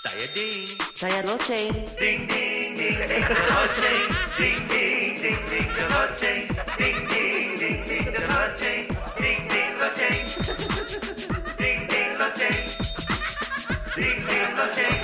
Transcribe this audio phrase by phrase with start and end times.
[0.00, 0.64] Saya Ding.
[0.96, 1.76] Saya loceng.
[2.00, 4.08] Ding ding ding ding the loceng.
[4.40, 6.44] Ding ding ding ding the loceng.
[6.80, 8.84] Ding ding ding ding the loceng.
[9.20, 10.24] Ding ding loceng.
[11.60, 12.64] Ding ding loceng.
[13.92, 14.99] Ding ding loceng.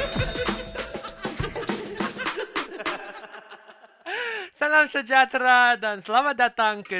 [4.66, 6.98] Salam sejahtera dan selamat datang ke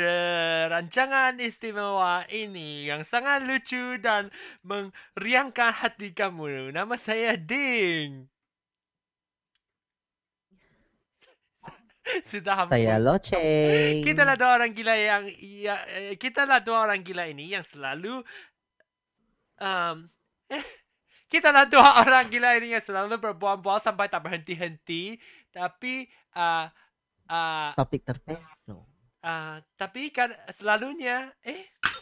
[0.71, 4.31] rancangan istimewa ini yang sangat lucu dan
[4.63, 6.71] meriangkan hati kamu.
[6.71, 8.31] Nama saya Ding.
[12.31, 12.87] Sudah hampir.
[12.87, 13.99] Saya loceng.
[13.99, 17.67] Kita lah dua orang gila yang ya, eh, kita lah dua orang gila ini yang
[17.67, 18.23] selalu
[19.59, 20.07] um,
[20.55, 20.63] eh,
[21.35, 25.19] kita lah dua orang gila ini yang selalu berbual-bual sampai tak berhenti-henti.
[25.51, 26.07] Tapi
[26.39, 26.71] uh,
[27.29, 28.85] uh, Topik terpeso.
[29.21, 31.65] uh, tapi kan selalunya eh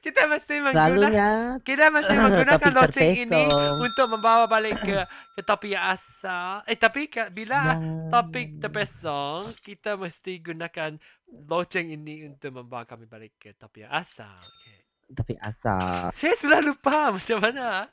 [0.00, 3.42] kita mesti menggunakan kita mesti menggunakan loceng ini
[3.78, 4.96] untuk membawa balik ke
[5.32, 6.60] ke topik yang asal.
[6.64, 7.74] Eh tapi ka- bila Ya.
[8.10, 10.98] topik terpesong, kita mesti gunakan
[11.46, 14.34] loceng ini untuk membawa kami balik ke topik yang asal.
[14.34, 14.78] Okay.
[15.10, 16.10] topik asal.
[16.12, 17.88] Saya sudah lupa macam mana.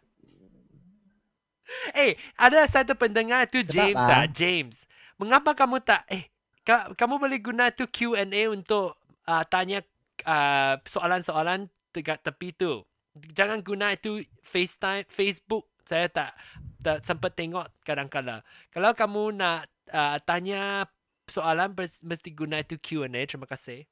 [1.93, 4.17] Eh, ada satu pendengar tu Sebab James ah.
[4.17, 4.75] ah, James.
[5.21, 6.25] Mengapa kamu tak eh
[6.65, 8.97] ka, kamu boleh guna tu Q&A untuk
[9.29, 9.85] uh, tanya
[10.25, 12.81] uh, soalan-soalan dekat tepi tu.
[13.13, 15.69] Jangan guna itu FaceTime, Facebook.
[15.85, 16.33] Saya tak
[16.81, 18.41] tak sempat tengok kadang-kala.
[18.73, 20.89] Kalau kamu nak uh, tanya
[21.29, 23.21] soalan mesti guna itu Q&A.
[23.29, 23.85] Terima kasih.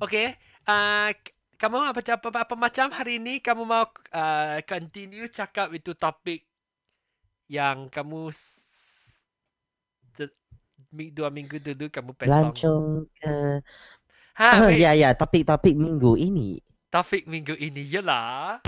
[0.00, 0.32] Okay.
[0.64, 1.12] Uh,
[1.58, 6.46] kamu apa, apa, apa, apa macam hari ini kamu mau uh, continue cakap itu topik
[7.50, 8.30] yang kamu
[11.12, 12.32] dua minggu dulu kamu pesong.
[12.32, 13.60] Lancung ke...
[14.38, 14.78] Ha, Oh, wait.
[14.78, 15.10] ya, ya.
[15.12, 16.62] Topik-topik minggu ini.
[16.88, 18.62] Topik minggu ini ialah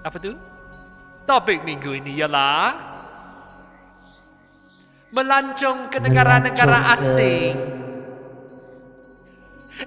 [0.00, 0.32] Apa tu?
[1.26, 2.72] Topik minggu ini ialah
[5.12, 7.54] Melancong ke negara-negara Melancong ke- asing.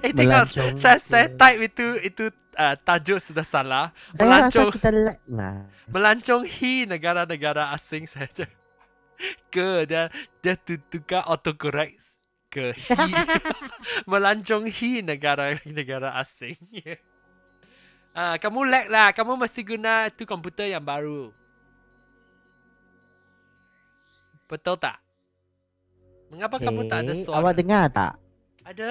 [0.00, 0.46] Eh tengok
[0.78, 2.24] saya, saya type itu itu
[2.54, 3.86] uh, tajuk sudah salah.
[4.12, 5.56] Saya Melancong rasa kita lag lah.
[5.86, 8.46] melancong hi negara-negara asing saja.
[9.52, 10.08] Ke dia
[10.40, 12.16] dia tu- tukar autocorrect
[12.48, 13.10] ke hi.
[14.10, 16.56] melancong hi negara-negara asing.
[18.10, 19.14] Ah, kamu lag lah.
[19.14, 21.30] Kamu mesti guna tu komputer yang baru.
[24.50, 24.98] Betul tak?
[26.26, 27.38] Mengapa kamu tak ada Okay, suara?
[27.38, 28.12] Awak dengar tak?
[28.66, 28.90] Ada.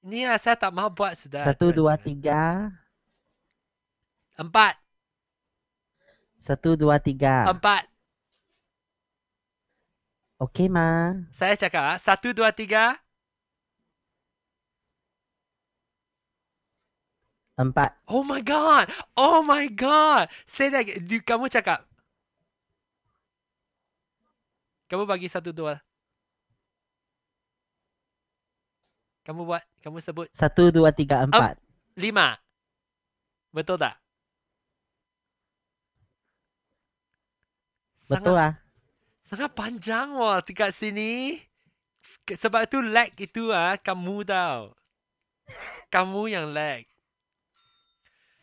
[0.00, 1.44] Ini lah saya tak mahu buat sudah.
[1.44, 2.72] Satu, tu dua, tiga.
[4.40, 4.80] Empat.
[6.40, 7.52] Satu, dua, tiga.
[7.52, 7.84] Empat.
[10.40, 11.20] Okey, Ma.
[11.36, 12.96] Saya cakap ah, satu, dua, tiga.
[17.60, 17.92] Empat.
[18.08, 18.88] Oh my god.
[19.12, 20.32] Oh my god.
[20.48, 20.88] Say that.
[21.04, 21.84] Du, kamu cakap.
[24.88, 25.76] Kamu bagi satu, dua.
[29.28, 29.69] Kamu buat.
[29.80, 31.56] Kamu sebut Satu, dua, tiga, empat.
[31.96, 32.36] lima.
[33.50, 33.96] Betul tak?
[38.10, 38.58] Betul lah.
[39.30, 41.38] Sangat panjang wah dekat sini.
[42.26, 44.74] Sebab tu lag itu ah kamu tau.
[45.90, 46.82] Kamu yang lag.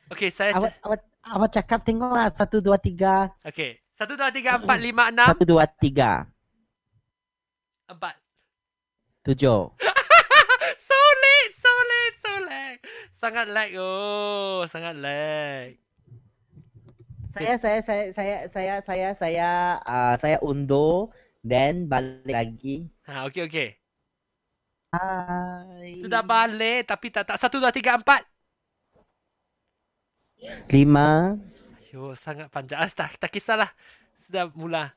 [0.07, 0.55] Okay, saya...
[0.55, 2.31] Awak, awak, awak cakap tengoklah.
[2.31, 3.31] Satu, dua, tiga.
[3.43, 3.79] okay.
[3.91, 6.23] Satu, dua, tiga, empat, lima, enam, Satu, dua, tiga.
[7.91, 8.15] empat.
[9.27, 9.75] Tujuh.
[10.87, 12.79] so late, so late, so late.
[13.17, 15.73] Sangat lag oh, sangat lag.
[17.33, 19.49] Saya, saya, saya, saya, saya, saya, saya,
[19.81, 21.09] uh, saya undur.
[21.41, 22.85] Then balik lagi.
[23.09, 23.69] Ha, okay, okay.
[24.93, 26.01] Hai.
[26.05, 27.41] Sudah balik tapi tak tak.
[27.41, 28.21] Satu, dua, tiga, empat.
[30.69, 31.41] Lima.
[31.89, 32.85] Ayo, sangat panjang.
[32.85, 33.73] Ah, tak, tak kisahlah.
[34.29, 34.93] Sudah mula.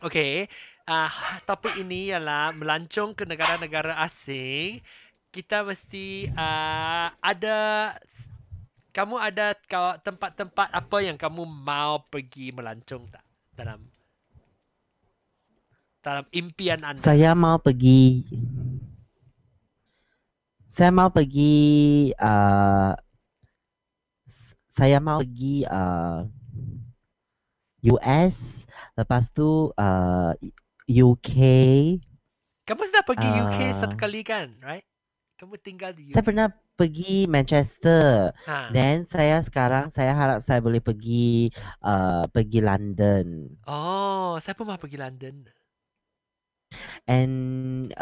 [0.00, 0.48] Okay.
[0.88, 1.12] Uh,
[1.44, 4.80] topik ini ialah melancong ke negara-negara asing.
[5.28, 7.56] Kita mesti uh, ada...
[8.88, 13.22] Kamu ada kau- tempat-tempat apa yang kamu mau pergi melancong tak?
[13.54, 13.78] Dalam
[16.02, 17.04] dalam impian anda.
[17.04, 18.24] Saya mau pergi.
[20.72, 22.10] Saya mau pergi.
[22.16, 22.96] Uh,
[24.72, 26.24] saya mau pergi uh,
[27.92, 28.64] US.
[28.96, 30.32] Lepas tu uh,
[30.88, 31.30] UK.
[32.66, 33.76] Kamu sudah pergi UK Ah.
[33.76, 34.48] satu kali kan?
[34.64, 34.87] Right?
[35.38, 36.18] Kamu tinggal di UK.
[36.18, 38.34] Saya pernah pergi Manchester.
[38.50, 38.74] Ha.
[38.74, 41.54] Then saya sekarang saya harap saya boleh pergi
[41.86, 43.46] uh, pergi London.
[43.70, 45.46] Oh, saya pun mau pergi London.
[47.06, 47.34] And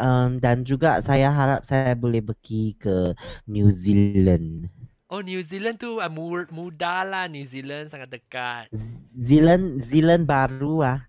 [0.01, 3.13] um, dan juga saya harap saya boleh pergi ke
[3.45, 4.73] New Zealand.
[5.07, 8.65] Oh New Zealand tu uh, mu- mudah lah New Zealand sangat dekat.
[9.13, 10.99] Zealand Zealand baru ah.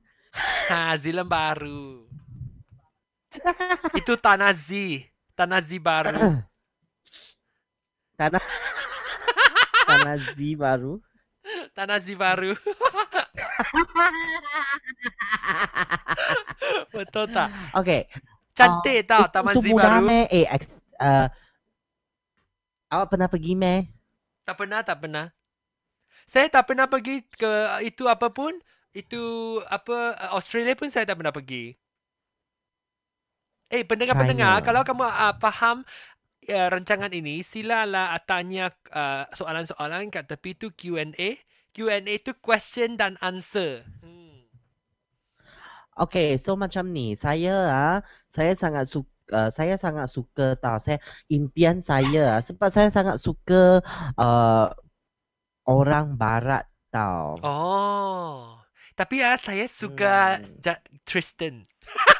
[0.69, 2.05] Ha Zealand baru.
[3.99, 5.03] Itu Tanah Z.
[5.39, 6.19] Tanah Z baru.
[8.19, 8.43] Tanah
[9.87, 10.99] Tanah Z baru.
[11.79, 12.59] Tanah Z baru.
[16.91, 17.55] Betul tak?
[17.71, 18.11] Okay.
[18.51, 20.11] Cantik tau Taman itu Z baru.
[20.11, 20.27] meh?
[20.27, 20.67] Eh, ex,
[20.99, 21.31] uh,
[22.91, 23.87] awak pernah pergi meh?
[24.43, 25.31] Tak pernah, tak pernah.
[26.27, 28.59] Saya tak pernah pergi ke itu apa pun.
[28.91, 29.23] Itu
[29.71, 31.79] apa Australia pun saya tak pernah pergi.
[33.69, 35.85] Eh pendengar-pendengar, kalau kamu uh, faham
[36.49, 41.37] uh, rancangan ini, silalah uh, tanya uh, soalan-soalan kat tepi tu Q&A.
[41.77, 43.85] Q&A tu question dan answer.
[44.01, 44.49] Hmm.
[45.99, 47.99] Okay, so macam ni, saya ah,
[48.31, 50.81] saya sangat suka uh, saya sangat suka tau.
[50.81, 50.97] Saya
[51.29, 53.85] impian saya ah, sebab saya sangat suka
[54.17, 54.67] uh,
[55.69, 57.37] orang barat tau.
[57.45, 58.57] Oh.
[58.97, 60.47] Tapi ah saya suka Hmm.
[60.65, 61.69] ja- Tristan.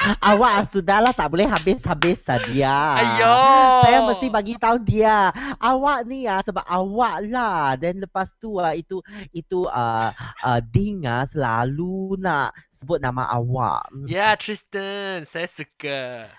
[0.00, 2.96] Awak sudahlah tak boleh habis-habis saja.
[2.96, 3.36] Ayo.
[3.84, 5.28] Saya mesti bagi tahu dia.
[5.60, 7.76] Awak ni ah sebab awak lah.
[7.76, 10.08] Dan lepas tu ah itu itu uh,
[10.40, 13.92] uh, Ding ah selalu nak sebut nama awak.
[14.08, 15.28] Ya, Tristan.
[15.28, 16.32] Saya suka.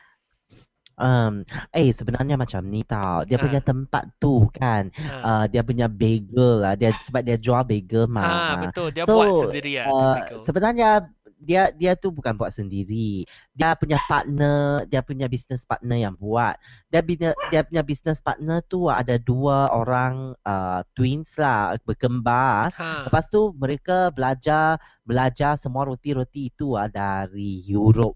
[1.01, 1.41] Um,
[1.73, 3.25] eh sebenarnya macam ni tau.
[3.25, 3.41] Dia Ha.
[3.41, 4.89] punya tempat tu kan.
[4.93, 6.73] Ha, Uh, dia punya bagel lah.
[6.77, 8.57] Dia sebab dia jual bagel ha mah.
[8.69, 8.89] betul.
[8.93, 9.85] Dia So, buat sendiri ya.
[9.89, 11.09] Uh, sebenarnya
[11.41, 13.25] dia dia tu bukan buat sendiri.
[13.57, 16.55] Dia punya partner, dia punya business partner yang buat.
[16.93, 22.69] Dia punya dia punya business partner tu ada dua orang uh, twins lah berkembar.
[22.77, 23.09] Ha.
[23.09, 28.15] Lepas tu mereka belajar belajar semua roti-roti itu ah dari Europe.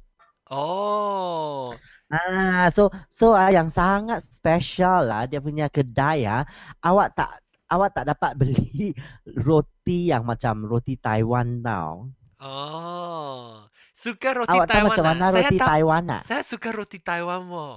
[0.54, 1.66] Oh.
[2.14, 6.46] Ah, so so ah yang sangat special lah dia punya kedai ah.
[6.86, 7.42] Awak tak
[7.74, 8.94] awak tak dapat beli
[9.48, 12.14] roti yang macam roti Taiwan tau.
[12.46, 13.66] Oh.
[13.98, 15.10] Suka roti Awak tahu Taiwan macam ah?
[15.10, 16.22] mana Saya roti tak Taiwan ah?
[16.22, 17.68] Saya suka roti Taiwan mo.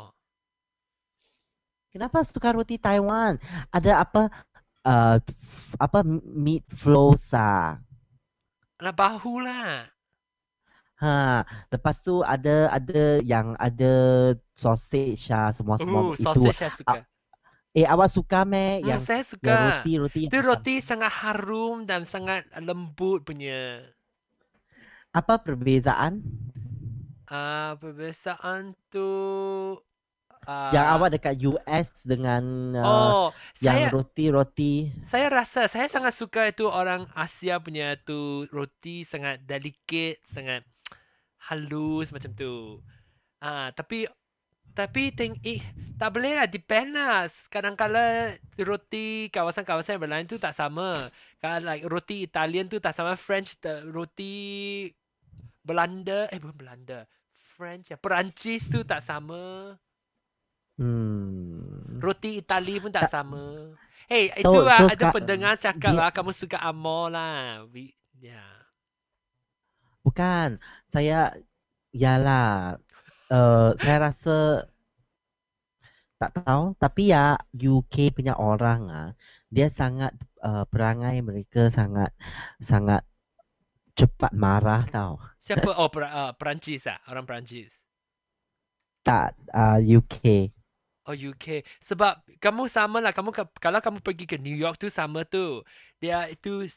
[1.89, 3.41] Kenapa suka roti Taiwan?
[3.73, 4.29] Ada apa
[4.85, 5.17] uh,
[5.81, 7.81] apa meat flows ah.
[8.77, 9.89] Anak bahu lah.
[10.99, 13.93] Ha, lepas tu ada ada yang ada
[14.53, 16.23] sausage ah semua semua Uh, itu.
[16.27, 16.99] sausage saya suka.
[17.73, 19.57] Eh awak suka meh Hmm, yang saya yang suka.
[19.81, 23.81] roti roti Itu roti sangat harum dan sangat lembut punya.
[25.19, 26.23] Apa perbezaan?
[27.29, 29.05] Ah, perbezaan tu
[30.49, 33.27] ah, Yang awak dekat US dengan uh, Oh,
[33.61, 39.45] yang saya roti-roti saya rasa saya sangat suka itu orang Asia punya tu roti sangat
[39.45, 40.65] delicate, sangat
[41.53, 42.81] halus macam tu.
[43.45, 44.09] Ah, tapi
[44.73, 45.59] tapi think eh
[45.99, 47.27] tak boleh lah depend lah.
[47.51, 51.11] Kadang-kala roti kawasan-kawasan yang berlain tu tak sama.
[51.43, 53.59] Kalau like roti Italian tu tak sama French
[53.91, 54.87] roti
[55.69, 57.05] Belanda eh bukan Belanda.
[57.55, 59.77] French ya Perancis tu tak sama.
[60.79, 61.99] hmm.
[61.99, 63.75] Roti Itali pun tak sama.
[64.07, 67.67] Hey, So- itu lah so ada sekarang- pendengar cakap dia- lah kamu suka Amor lah.
[67.69, 68.41] We, ya.
[70.01, 70.57] Bukan.
[70.89, 71.35] Saya
[71.91, 72.79] yalah
[73.29, 74.65] uh, saya rasa
[76.17, 79.11] tak tahu tapi ya UK punya orang ah
[79.49, 80.11] dia sangat
[80.43, 82.11] uh, perangai mereka sangat
[82.59, 83.07] sangat
[83.99, 85.19] cepat marah tau.
[85.43, 85.75] Siapa?
[85.81, 87.75] Oh, per, uh, Perancis ah, orang Perancis.
[89.03, 90.55] Tak uh, UK.
[91.09, 91.65] Oh, UK.
[91.81, 93.17] Sebab kamu sama lah.
[93.17, 95.65] Kamu kalau kamu pergi ke New York tu sama tu.
[95.97, 96.69] Dia itu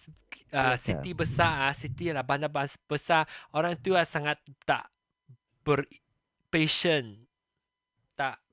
[0.56, 2.50] uh, city besar, ah, city lah bandar
[2.88, 3.28] besar.
[3.52, 4.88] Orang tu ah, sangat tak
[5.68, 5.84] ber
[6.48, 7.31] patient.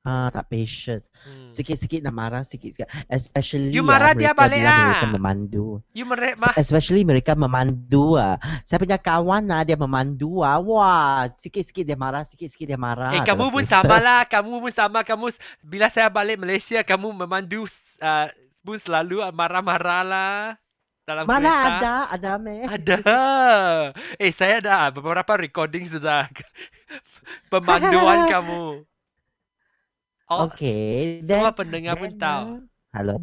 [0.09, 1.05] Ah tak patient.
[1.21, 1.53] Hmm.
[1.53, 2.88] Sikit-sikit nak marah sikit-sikit.
[3.12, 4.81] Especially You ah, marah dia mereka balik bila ah.
[4.88, 5.67] mereka memandu.
[5.93, 6.53] You merek mah.
[6.57, 8.41] Especially mereka memandu ah.
[8.65, 10.57] Saya punya kawan ah dia memandu ah.
[10.57, 13.12] Wah, sikit-sikit dia marah, sikit-sikit dia marah.
[13.12, 14.25] Eh, kamu pun sama lah.
[14.25, 15.05] Kamu pun sama.
[15.05, 15.29] Kamu
[15.61, 17.69] bila saya balik Malaysia, kamu memandu
[18.00, 18.27] uh,
[18.65, 20.57] pun selalu ah, marah-marah lah
[21.09, 21.69] dalam Mana kereta.
[21.69, 22.65] ada, ada meh.
[22.65, 22.97] Ada.
[24.21, 26.29] Eh, saya ada beberapa recording sudah.
[27.53, 28.88] Pemanduan kamu.
[30.28, 32.49] Oh, Okay, semua then pendengar pun then, tahu.
[32.61, 32.61] ah,
[32.92, 33.16] Hello.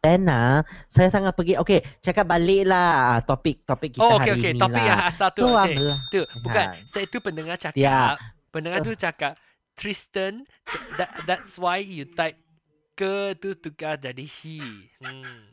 [0.00, 1.56] Then ah, saya sangat pergi.
[1.56, 4.52] Okay, cakap balik lah topik topik kita Oh, okey hari okey.
[4.52, 4.88] ni Topik lah.
[4.88, 5.44] yang asal tu.
[5.44, 5.76] So, okey.
[5.78, 6.66] ah, Tu, bukan.
[6.66, 6.80] Ha.
[6.86, 7.76] Saya tu pendengar cakap.
[7.76, 8.16] Ya.
[8.48, 9.36] Pendengar tu cakap,
[9.72, 10.48] Tristan,
[10.96, 12.40] that, that's why you type
[12.92, 14.60] ke tu tukar jadi he.
[15.00, 15.52] Hmm.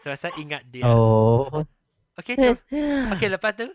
[0.00, 0.86] So, saya ingat dia.
[0.86, 1.66] Oh.
[2.16, 2.54] Okey tu.
[3.10, 3.66] Okey, lepas tu.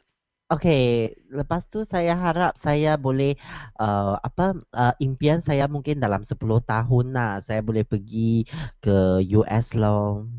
[0.45, 3.33] Okay, lepas tu saya harap saya boleh
[3.81, 8.45] uh, apa uh, impian saya mungkin dalam 10 tahun lah saya boleh pergi
[8.77, 10.29] ke US loh.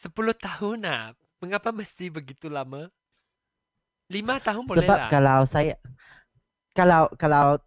[0.00, 1.04] 10 tahun lah.
[1.42, 2.82] Mengapa mesti begitu lama?
[4.12, 5.12] 5 tahun boleh Sebab lah.
[5.12, 5.74] kalau saya
[6.76, 7.58] kalau kalau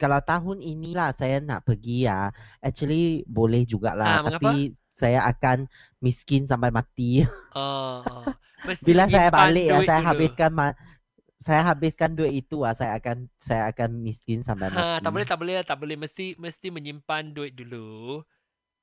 [0.00, 2.30] kalau tahun inilah saya nak pergi ya,
[2.62, 3.62] actually boleh
[4.02, 4.22] Ah, jugalah.
[4.22, 4.52] mengapa?
[4.52, 5.66] Tapi saya akan
[6.04, 7.22] miskin sampai mati.
[7.52, 8.34] Oh, oh.
[8.86, 10.12] Bila saya balik ya, saya dulu.
[10.12, 10.76] habiskan ma-
[11.42, 14.82] saya habiskan duit itu ah, saya akan saya akan miskin sampai mati.
[14.82, 15.96] Ha, tak boleh, tak boleh, tak boleh.
[15.96, 18.22] Mesti mesti menyimpan duit dulu.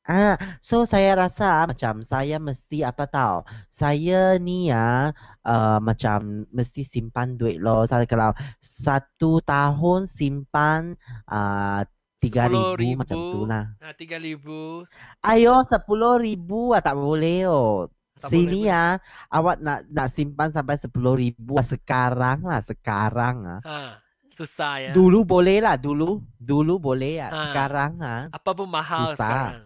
[0.05, 3.41] Ah, so saya rasa macam saya mesti apa tahu.
[3.73, 5.09] Saya ni ya
[5.41, 7.89] uh, macam mesti simpan duit loh.
[7.89, 8.31] Saya kalau
[8.61, 10.93] satu tahun simpan
[11.25, 11.81] uh,
[12.21, 13.65] tiga ribu macam tu lah.
[13.81, 14.85] Ha, tiga ribu.
[15.25, 17.89] Ayo sepuluh ribu ah, tak boleh oh.
[18.17, 18.95] Sini ya
[19.27, 23.59] awak nak nak simpan sampai sepuluh ribu ah, sekarang lah sekarang ah.
[23.61, 23.99] Ha,
[24.31, 24.91] susah ya.
[24.91, 27.27] Dulu boleh lah dulu dulu boleh ya.
[27.27, 27.39] Ha.
[27.45, 29.19] Sekarang ah Apa pun mahal susah.
[29.19, 29.61] sekarang.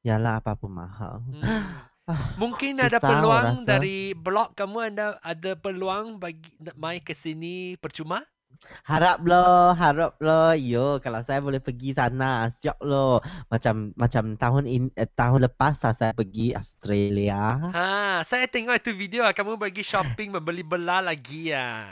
[0.00, 1.22] yalah apa pun mahal.
[1.24, 1.42] Hmm.
[2.10, 3.68] Ah, Mungkin ada susah peluang rasa.
[3.68, 8.26] dari blog kamu ada ada peluang bagi nak mai ke sini percuma?
[8.84, 10.52] Harap lo, harap lo.
[10.56, 13.20] Yo, kalau saya boleh pergi sana, siap lo.
[13.48, 17.72] Macam macam tahun in, eh, tahun lepas lah saya pergi Australia.
[17.72, 21.88] Ha, saya tengok itu video ah, kamu pergi shopping membeli bela lagi ya.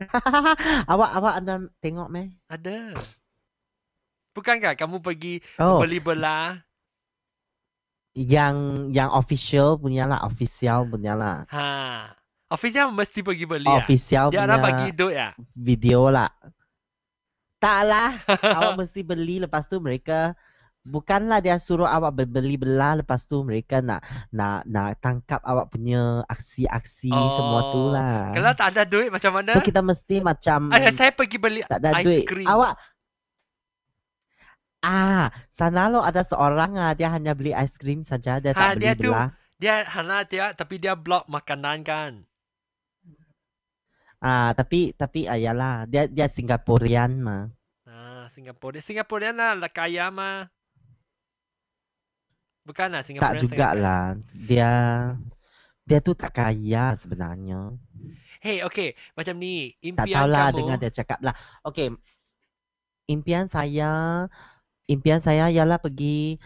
[0.92, 2.28] awak awak anda tengok meh?
[2.52, 2.92] Ada.
[4.36, 6.60] Bukankah kamu pergi Oh, beli bela?
[8.16, 11.44] yang yang official punya lah, official punya lah.
[11.52, 11.68] Ha.
[12.48, 13.80] Official mesti pergi beli ah.
[13.80, 15.34] Official Dia orang bagi duit ya.
[15.52, 16.30] video lah.
[17.56, 18.10] Tak lah,
[18.56, 20.36] awak mesti beli lepas tu mereka
[20.80, 23.98] Bukanlah dia suruh awak beli bela lepas tu mereka nak
[24.30, 27.90] nak nak tangkap awak punya aksi-aksi semua tu Oh.
[27.90, 28.30] lah.
[28.30, 29.50] Kalau tak ada duit macam mana?
[29.50, 32.22] So kita mesti macam Ayah, saya pergi beli tak ada ice duit.
[32.24, 32.46] cream.
[32.46, 32.78] Awak
[34.78, 38.78] Ah, sana lo ada seorang ah dia hanya beli ice cream saja dia Ha, tak
[38.78, 39.30] dia tu- beli belah.
[39.56, 42.22] Dia hana dia tapi dia blok makanan kan.
[44.26, 47.46] Ah, tapi tapi ayalah dia dia Singaporean mah.
[47.86, 48.82] Ah, Singapura.
[48.82, 50.50] Singaporean lah, lah kaya mah.
[52.66, 53.42] Bukan lah Tak Singaporean.
[53.46, 54.04] juga lah.
[54.34, 54.72] Dia
[55.86, 57.70] dia tu tak kaya sebenarnya.
[58.42, 58.98] Hey, okay.
[59.14, 59.70] Macam ni.
[59.94, 60.58] Tak Impian tahulah kamu.
[60.58, 61.34] dengar dia cakap lah.
[61.62, 61.94] Okay.
[63.06, 64.26] Impian saya
[64.90, 66.42] impian saya ialah pergi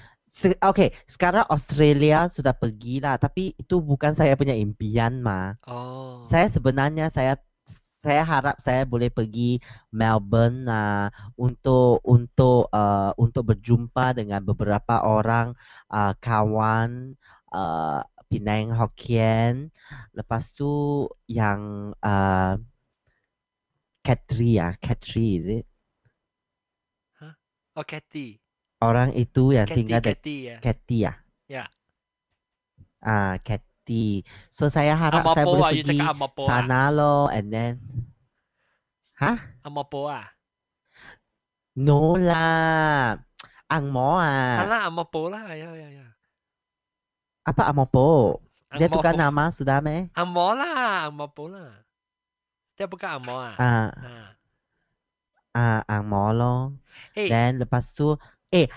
[0.63, 3.19] Okay, sekarang Australia sudah pergi lah.
[3.19, 5.59] Tapi itu bukan saya punya impian mah.
[5.67, 6.23] Oh.
[6.31, 7.35] Saya sebenarnya saya
[8.01, 9.61] saya harap saya boleh pergi
[9.93, 15.53] Melbourne uh, untuk untuk uh, untuk berjumpa dengan beberapa orang
[15.93, 17.15] uh, kawan
[17.53, 19.69] uh, Penang Hokkien.
[20.17, 22.57] Lepas tu yang uh,
[24.01, 25.67] Katri ya, Katri is it?
[27.81, 28.43] Oh, Cathy.
[28.83, 30.57] Orang itu yang Cathy, tinggal Cathy ya.
[30.59, 31.13] Kathy ya.
[31.47, 31.65] Ya.
[33.01, 33.70] Ah, Kathy.
[34.55, 35.71] So saya harap saya Amapo boleh ah.
[35.75, 36.49] You pergi cakap Amapo ah.
[36.49, 37.75] sana lo and then
[39.19, 39.39] Hah?
[39.67, 40.27] Amapo ah.
[41.77, 43.21] No lah.
[43.71, 44.65] Ang mo ah.
[44.65, 45.55] Alah, Amapo lah.
[45.55, 46.07] Ya, ya, ya.
[47.47, 48.41] Apa Amopo?
[48.79, 50.07] Dia tukar nama sudah meh?
[50.15, 51.11] Angmo lah.
[51.11, 51.83] Amapo lah.
[52.79, 53.55] Dia bukan Angmo ah.
[53.59, 54.15] Ah, Ha.
[55.59, 56.55] ah, Ang mo lo.
[57.11, 58.15] Hey, Then lepas tu,
[58.55, 58.71] eh,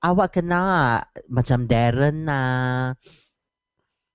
[0.00, 2.94] awak kenal macam Darren ah.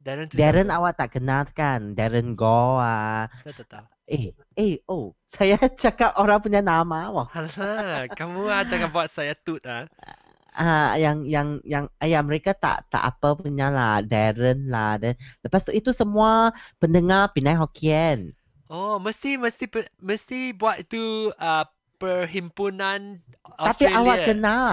[0.06, 0.78] Darren tu Darren siapa?
[0.78, 1.98] awak tak kenal kan?
[1.98, 3.26] Darren Go ah.
[3.42, 3.86] Saya tak tahu.
[4.06, 7.28] Eh, eh, oh, saya cakap orang punya nama wah.
[7.34, 9.90] Alah, kamu ah jangan buat saya tut ah.
[10.56, 14.96] Ah, yang yang yang ayah mereka tak tak apa punya lah, Darren lah.
[14.96, 18.32] Dan lepas tu itu semua pendengar Penang Hokkien.
[18.72, 19.68] Oh, mesti mesti
[20.00, 21.68] mesti buat itu uh,
[22.00, 24.00] perhimpunan Tapi Australia.
[24.00, 24.68] awak kenal?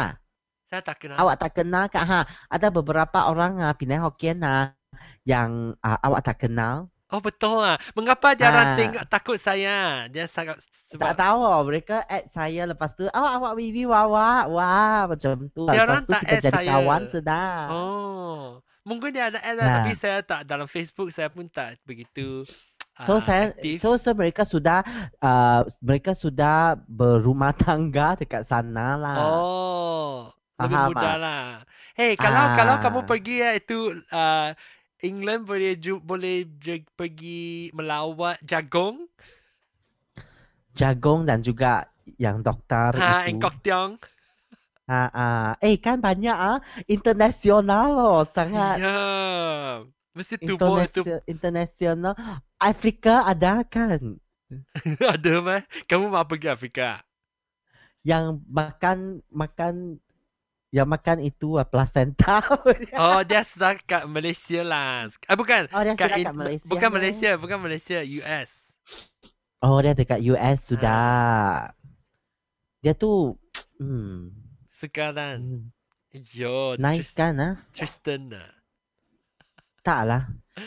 [0.70, 1.18] Saya tak kenal.
[1.18, 2.20] Awak tak kenal kak ha?
[2.46, 4.70] Ada beberapa orang ah Penang Hokkien ah
[5.22, 6.88] yang ah, awak tak kenal.
[7.08, 7.76] Oh betul lah.
[7.92, 8.76] Mengapa dia orang Ah.
[8.78, 10.08] tengok takut saya?
[10.08, 10.56] Dia sangat
[10.88, 15.64] Tak sebab tahu mereka add saya lepas tu awak awak bibi wawa wah macam tu.
[15.66, 16.70] Dia lepas orang tu tak kita add jadi saya.
[16.70, 17.48] kawan sudah.
[17.68, 18.40] Oh.
[18.82, 19.74] Mungkin dia ada add lah, Nah.
[19.78, 22.48] tapi saya tak dalam Facebook saya pun tak begitu
[22.98, 23.76] So ah, saya aktif.
[23.78, 24.80] so so mereka sudah
[25.18, 29.16] uh, mereka sudah berumah tangga dekat sana lah.
[29.18, 31.16] Oh, lebih Faham mudah tak?
[31.18, 31.44] lah.
[31.92, 33.06] Hey, kalau kalau kamu Ah.
[33.06, 34.48] pergi ya itu uh,
[35.02, 39.10] England boleh ju, boleh je, pergi melawat jagung.
[40.72, 41.84] Jagung dan juga
[42.16, 43.28] yang doktor Ha, itu.
[43.30, 43.92] Engkok Tiong.
[44.90, 45.46] Ah, ah.
[45.62, 46.58] Eh kan banyak ah
[46.90, 48.82] internasional loh sangat.
[48.82, 48.98] Ya.
[50.12, 52.14] Mesti tubuh itu International, international.
[52.60, 54.20] Afrika ada kan?
[55.14, 55.62] ada mah.
[55.88, 57.00] Kamu mau pergi Afrika?
[58.02, 58.98] Yang makan
[59.30, 59.74] makan
[60.72, 62.40] yang makan itu uh, placenta.
[62.96, 65.12] Oh, dia sudah kat Malaysia lah.
[65.28, 65.68] Ah bukan.
[65.68, 66.66] oh, dia Kat sudah in- kat Malaysia.
[66.66, 66.94] Bukan ke?
[66.96, 68.50] Malaysia, bukan Malaysia, US.
[69.62, 70.56] Oh, dia dekat US Ah.
[70.64, 71.04] sudah.
[72.80, 73.36] Dia tu
[73.78, 74.32] hmm,
[74.72, 75.38] Sekarang.
[75.38, 75.62] hmm,
[76.32, 77.54] Yo, nice Tris- kan ah?
[77.72, 78.50] Tristan lah.
[79.82, 80.22] Tak lah.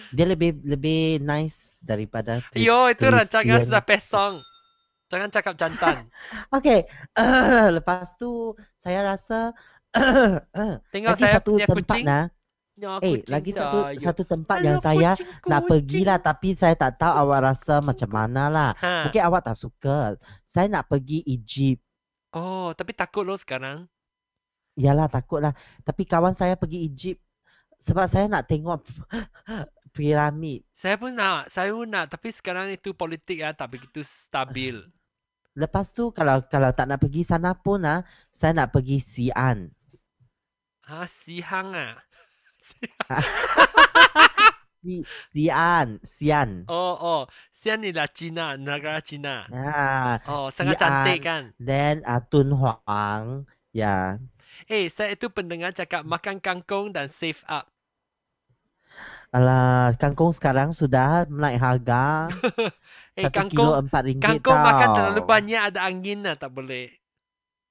[0.10, 4.34] Dia lebih lebih nice daripada Tris- Yo, itu rancangan sudah pesong.
[5.06, 6.10] Jangan cakap jantan.
[6.58, 6.90] Okay.
[7.78, 9.54] lepas tu saya rasa
[10.94, 12.06] Tengok lagi saya satu punya tempat kucing.
[12.06, 12.26] nah.
[12.76, 14.00] Ya, Eh, kucing lagi satu saya.
[14.04, 15.70] satu tempat Halo, yang saya kucing, nak kucing.
[15.72, 18.70] pergi lah tapi saya tak tahu awak rasa kucing, macam mana lah.
[18.78, 19.08] Ha.
[19.08, 19.98] Mungkin awak tak suka.
[20.44, 21.80] Saya nak pergi Egypt.
[22.32, 23.88] Oh, tapi takut lo sekarang.
[24.76, 25.56] Yalah takutlah.
[25.82, 27.24] Tapi kawan saya pergi Egypt
[27.80, 28.84] sebab saya nak tengok
[29.96, 30.68] piramid.
[30.76, 32.12] Saya pun nak, saya pun nak.
[32.12, 34.84] Tapi sekarang itu politik ya, tak begitu stabil.
[35.56, 39.72] Lepas tu kalau kalau tak nak pergi sana pun ah, saya nak pergi Xi'an.
[40.86, 41.98] Ha, Sihang ah.
[44.86, 45.02] Si,
[45.34, 46.70] Xi'an, Xi'an.
[46.70, 47.22] Oh, oh.
[47.50, 49.42] Sian ni lah Cina, negara Cina.
[49.50, 50.86] Ah, Oh, sangat Xi'an.
[50.86, 51.44] cantik kan?
[51.58, 53.50] then uh, Tun Huang.
[53.74, 54.22] Ya.
[54.70, 57.66] Eh, saya itu pendengar cakap makan kangkung dan save up.
[59.34, 62.30] Alah, kangkung sekarang sudah naik harga.
[63.16, 64.68] Eh, Satu kilo kangkung, empat ringgit kangkung tau.
[64.68, 66.92] makan terlalu banyak ada angin lah, tak boleh.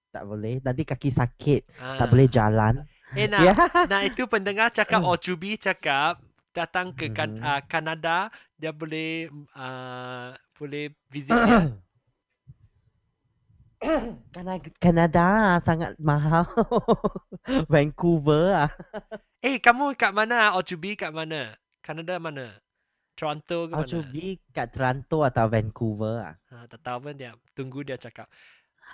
[0.08, 0.56] Tak boleh.
[0.64, 1.60] Nanti kaki sakit.
[1.76, 2.00] Ah.
[2.00, 2.80] Tak boleh jalan.
[3.14, 3.54] Eh, nak, Ya.
[3.86, 6.18] nah itu pendengar cakap, Ochubi cakap,
[6.50, 7.42] datang ke kan, Mhm.
[7.42, 11.70] uh, Kanada, dia boleh uh, boleh visit dia.
[14.34, 15.26] Kanada, Kanada
[15.60, 16.48] sangat mahal.
[17.72, 18.72] Vancouver ah.
[19.44, 20.56] Eh, kamu kat mana?
[20.56, 21.52] Ochubi kat mana?
[21.84, 22.48] Kanada mana?
[23.14, 23.84] Toronto ke mana?
[23.84, 26.34] Acubi kat Toronto atau Vancouver ah.
[26.50, 27.36] Ha, tak tahu pun dia.
[27.52, 28.26] Tunggu dia cakap.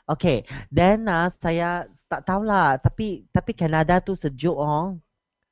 [0.07, 2.76] Okay, then ah, saya tak tahulah.
[2.76, 4.97] Tapi tapi Kanada tu sejuk oh.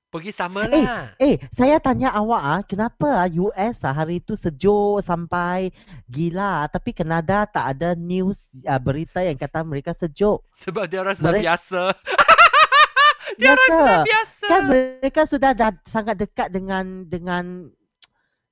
[0.09, 1.13] Pergi sama Eh, lah.
[1.17, 5.69] Eh, saya tanya awak ah, kenapa ah US ah hari tu sejuk sampai
[6.07, 10.41] gila, tapi Kanada tak ada news ah, berita yang kata mereka sejuk.
[10.57, 11.83] Sebab dia orang sudah Mereka- biasa.
[13.39, 13.77] dia orang Biasa.
[13.79, 14.47] sudah biasa.
[14.49, 17.69] Kan mereka sudah dah sangat dekat dengan dengan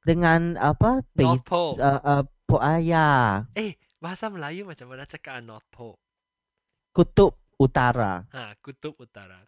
[0.03, 1.01] dengan apa?
[1.17, 1.81] North Pole.
[1.81, 5.97] uh, uh, po, ah, ya, Eh, bahasa Melayu macam mana cakap North Pole?
[6.97, 8.25] kutub utara.
[8.33, 9.45] Ha, kutub utara.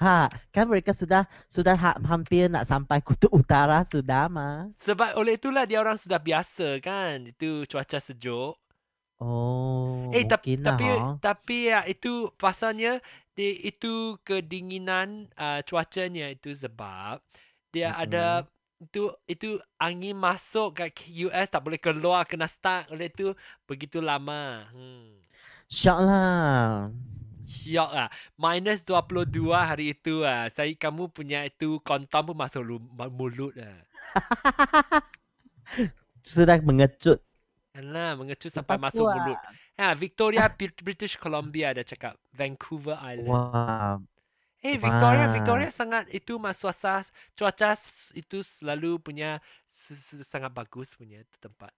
[0.00, 4.72] Ha, kan mereka sudah sudah ha, hampir nak sampai kutub utara sudah mah.
[4.80, 7.28] Sebab oleh itulah dia orang sudah biasa kan.
[7.28, 8.56] Itu cuaca sejuk.
[9.18, 11.18] Oh, eh, tapi lah, tapi ha.
[11.18, 13.02] tapi ya itu pasalnya
[13.34, 17.18] dia itu kedinginan uh, cuacanya itu sebab
[17.74, 18.02] dia Mm-mm.
[18.06, 18.46] ada
[18.84, 19.48] itu itu
[19.86, 20.94] angin masuk kat
[21.26, 23.34] US tak boleh keluar kena stuck oleh itu
[23.68, 24.66] begitu lama.
[24.74, 25.18] Hmm.
[25.76, 26.90] Syok lah.
[27.48, 28.08] Syok lah.
[28.36, 30.46] Minus 22 hari itu ah.
[30.52, 33.78] Saya kamu punya itu kontom pun masuk lu- mulut ah.
[36.22, 37.18] Sudah mengecut.
[37.78, 39.38] Alah, mengecut sampai Lepas masuk tu, ah, mulut.
[39.78, 42.14] Ha, Victoria, Brit- British Columbia dia cakap.
[42.34, 43.30] Vancouver Island.
[43.30, 44.00] Wah,
[44.58, 45.32] Eh, Victoria, Wah.
[45.36, 47.06] Victoria sangat itu masuasa
[47.38, 47.78] cuaca
[48.18, 49.38] itu selalu punya
[49.70, 51.70] su- su- sangat bagus punya tempat.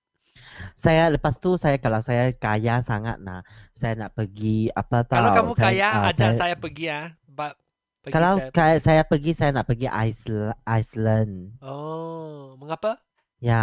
[0.83, 3.41] saya lepas tu saya kalau saya kaya sangat nah,
[3.75, 5.17] saya nak pergi apa tahu.
[5.17, 7.05] Kalau kamu saya, kaya, ah, ajak saya pergi ah.
[7.29, 7.59] Ba-
[8.05, 10.57] pergi Kalau saya kaya, saya pergi saya nak pergi Iceland.
[10.67, 11.33] Iceland.
[11.63, 13.01] Oh, mengapa?
[13.41, 13.57] Ya,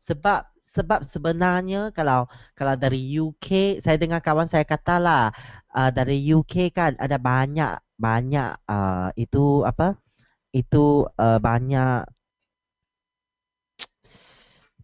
[0.00, 2.26] sebab sebab sebenarnya kalau
[2.58, 5.30] kalau dari UK saya dengar kawan saya kata lah
[5.70, 9.98] uh, dari UK kan ada banyak banyak uh, itu apa
[10.50, 12.06] itu uh, banyak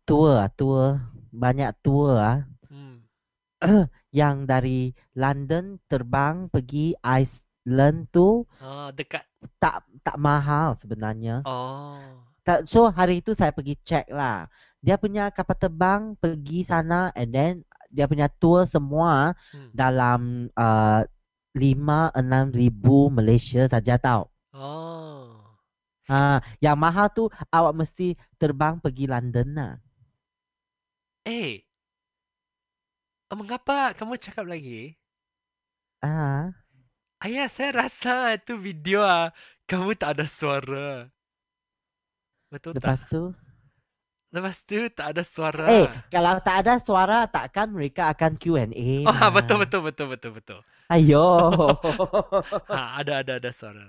[0.07, 0.99] tour ah, tour
[1.31, 3.03] banyak tour ah Hmm.
[4.15, 9.27] yang dari London terbang pergi Iceland tu Oh, dekat.
[9.59, 11.43] tak tak mahal sebenarnya.
[11.43, 11.99] Oh.
[12.47, 14.47] Tak, so hari itu saya pergi check lah.
[14.79, 17.55] Dia punya kapal terbang pergi sana and then
[17.91, 19.71] dia punya tour semua Hmm.
[19.75, 20.21] dalam
[20.55, 21.03] uh,
[21.55, 24.31] 5 6 ribu Malaysia saja tau.
[24.55, 25.35] Oh.
[26.11, 29.75] Ha, yang mahal tu awak mesti terbang pergi London lah.
[31.27, 31.63] Eh.
[33.31, 34.99] Oh, mengapa kamu cakap lagi?
[36.03, 36.51] Ah,
[37.21, 39.31] Ayah, saya rasa itu video ah,
[39.69, 41.07] kamu tak ada suara.
[42.51, 42.83] Betul tak?
[42.83, 43.31] lepas tu
[44.31, 45.67] Lepas tu tak ada suara.
[45.67, 49.03] eh kalau tak ada suara takkan mereka akan Q&A.
[49.03, 49.31] Oh, lah.
[49.35, 50.61] betul betul betul betul betul.
[50.91, 51.27] Ayo.
[52.67, 53.87] Ha, ada ada ada suara.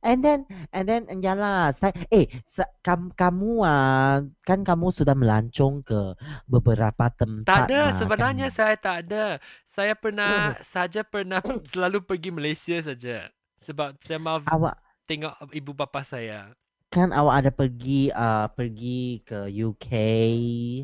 [0.00, 5.84] And then and then yalah saya eh sa, kam, kamu ah kan kamu sudah melancong
[5.84, 6.16] ke
[6.48, 7.48] beberapa tempat.
[7.48, 8.56] Tak ada ah, sebenarnya kan?
[8.56, 9.24] saya tak ada.
[9.64, 13.28] Saya pernah saja pernah selalu pergi Malaysia saja.
[13.60, 16.54] Sebab saya mau Awak tengok ibu bapa saya.
[16.90, 19.88] Kan awak ada pergi uh, pergi ke UK.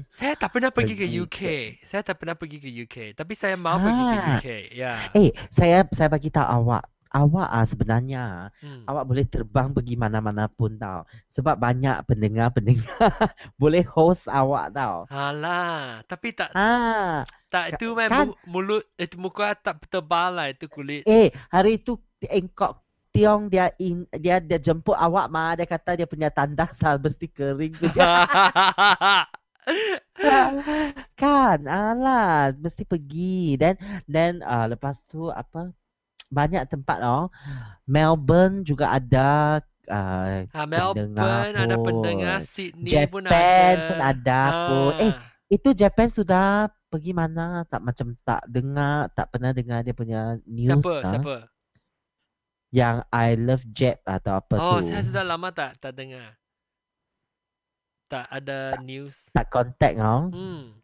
[0.09, 1.39] Saya tak pernah pergi ke Pergi UK.
[1.83, 2.97] Saya tak pernah pergi ke UK.
[3.13, 4.27] Tapi saya mau pergi ke Ah.
[4.31, 4.49] UK.
[4.73, 4.93] Ya.
[5.13, 6.87] Eh, saya saya bagi tahu awak.
[7.09, 8.25] Awak ah sebenarnya
[8.61, 8.85] Hmm.
[8.85, 11.03] awak boleh terbang pergi mana-mana pun tau.
[11.29, 12.87] Sebab banyak pendengar-pendengar
[13.57, 15.09] boleh host awak tau.
[15.09, 20.69] Alah, tapi tak Ha, tak itu kan- mu- mulut itu muka tak tebal lah itu
[20.69, 21.03] kulit.
[21.05, 22.85] eh hari tu engkok
[23.17, 27.27] Tiong dia in, dia dia jemput awak mah dia kata dia punya tandas hal mesti
[27.33, 27.75] kering
[31.21, 33.75] kan alah mesti pergi dan
[34.07, 35.75] dan uh, lepas tu apa
[36.31, 37.31] banyak tempat oh
[37.87, 41.87] Melbourne juga ada uh, ha, Melbourne ada pun.
[41.87, 43.87] pendengar Sydney pun Japan ada.
[43.89, 44.93] pun ada pun.
[44.93, 45.03] Ha.
[45.07, 45.13] Eh,
[45.47, 50.83] itu Japan sudah pergi mana tak macam tak dengar tak pernah dengar dia punya news
[50.83, 50.95] siapa?
[51.03, 51.11] ah.
[51.11, 51.35] Siapa?
[52.71, 56.35] Yang I love Jap atau apa Oh, tu saya sudah lama tak tak dengar.
[58.07, 59.27] Tak ada news.
[59.35, 60.31] tak contact oh.
[60.31, 60.79] Hmm.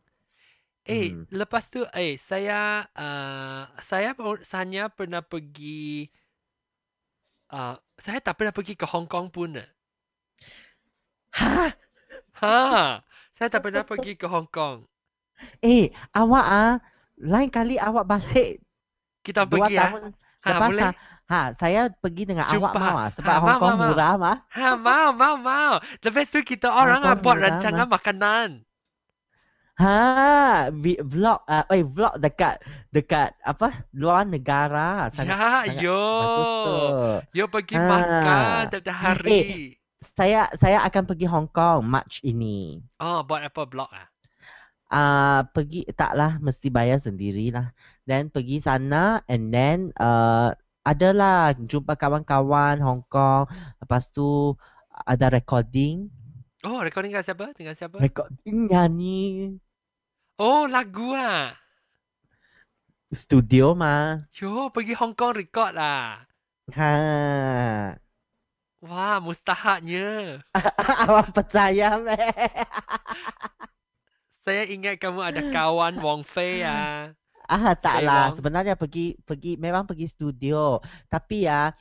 [0.82, 1.30] Eh, Hmm.
[1.30, 4.18] lepas tu eh saya uh, saya
[4.52, 6.10] hanya pernah pergi
[7.48, 9.62] uh, saya tak pernah pergi ke Hong Kong pun.
[11.32, 11.70] Ha,
[12.42, 12.98] Ha,
[13.32, 14.82] saya tak pernah pergi ke Hong Kong.
[15.62, 16.72] eh awak ah
[17.18, 18.62] lain kali awak balik
[19.22, 19.82] Kita dua pergi ah.
[19.86, 20.02] tahun
[20.42, 20.86] Ha, lepas boleh?
[20.90, 20.94] ah.
[21.24, 22.78] Ha, saya pergi dengan awak Jumpa.
[22.78, 23.88] mau ah sebab Ha, Hong Kong mau, mau.
[23.88, 24.36] murah mah.
[24.50, 25.72] Ha, mau, mau, mau.
[25.98, 28.48] Lepas tu kita orang ah, buat rancangan makanan.
[29.72, 30.68] Ha,
[31.02, 32.60] vlog ah eh vlog dekat
[32.92, 36.04] dekat apa luar negara sangat Ya, sangat yo.
[37.32, 37.88] Yo pergi Ha.
[37.88, 39.40] makan tiap-tiap hari.
[40.12, 42.84] Saya saya akan pergi Hong Kong March ini.
[43.00, 44.06] Oh, buat apa blog ah?
[44.92, 47.72] Ah pergi taklah mesti bayar sendirilah.
[48.04, 53.46] Then pergi sana and then uh, adalah jumpa kawan-kawan Hong Kong.
[53.78, 54.54] Lepas tu
[54.92, 56.10] ada recording,
[56.62, 57.50] Oh, recording dengan siapa?
[57.58, 57.98] Dengan siapa?
[57.98, 59.58] recording nyanyi
[60.38, 61.50] Oh, lagu ah.
[63.10, 64.26] studio mah.
[64.32, 66.22] Yo, pergi Hong Kong record lah.
[66.72, 66.94] Ha.
[68.82, 70.42] Wah, mustahaknya.
[71.06, 72.18] Awak percaya meh?
[74.42, 77.14] Saya ingat kamu ada kawan Wong Fei ah.
[77.48, 78.36] Ah taklah Memang.
[78.38, 80.78] sebenarnya pergi pergi memang pergi studio
[81.10, 81.72] tapi ya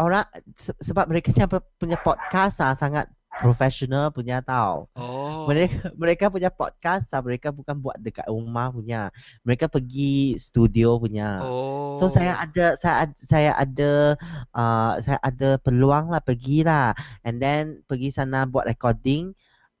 [0.00, 0.24] orang
[0.56, 4.90] se- sebab mereka punya punya podcast ah sangat profesional punya tau.
[4.98, 5.46] Oh.
[5.46, 9.14] Mereka mereka punya podcast ah mereka bukan buat dekat rumah punya.
[9.46, 11.38] Mereka pergi studio punya.
[11.46, 11.94] Oh.
[11.94, 14.18] So saya ada saya saya ada
[14.50, 16.90] uh, saya ada peluang lah pergi lah
[17.22, 19.30] and then pergi sana buat recording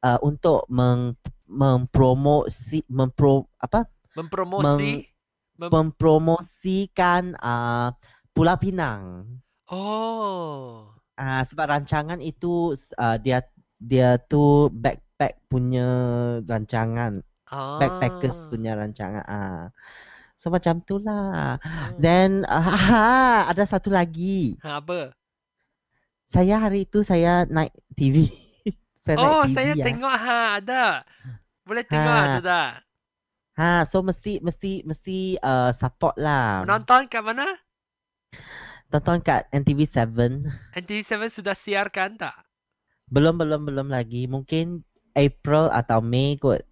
[0.06, 1.18] uh, untuk meng
[1.50, 3.82] mempromosi mempro apa
[4.14, 5.09] mempromosi.
[5.60, 7.92] Mem- mempromosikan uh,
[8.32, 9.28] Pulau Pinang.
[9.68, 10.88] oh.
[11.14, 13.44] Uh, sebab rancangan itu uh, dia
[13.76, 15.84] dia tu backpack punya
[16.40, 17.76] rancangan, Ah.
[17.76, 19.20] backpackers punya rancangan.
[19.28, 19.68] Ah.
[20.34, 21.60] So macam tu lah.
[21.60, 21.92] Ah.
[22.00, 24.56] Then uh, ada satu lagi.
[24.64, 25.12] Ha, apa?
[26.24, 28.32] Saya hari itu saya naik TV.
[29.04, 29.84] saya Oh, naik TV saya ya.
[29.84, 30.84] tengok ha, ada.
[31.60, 32.24] Boleh tengok Ha.
[32.24, 32.34] ha.
[32.40, 32.66] sudah.
[33.60, 36.64] Ha, so mesti mesti mesti uh, support lah.
[36.64, 37.44] Menonton kat mana?
[38.88, 40.16] Tonton kat NTV7.
[40.80, 42.32] NTV7 sudah siarkan tak?
[43.12, 44.24] Belum belum belum lagi.
[44.24, 44.80] Mungkin
[45.12, 46.64] April atau Mei kot.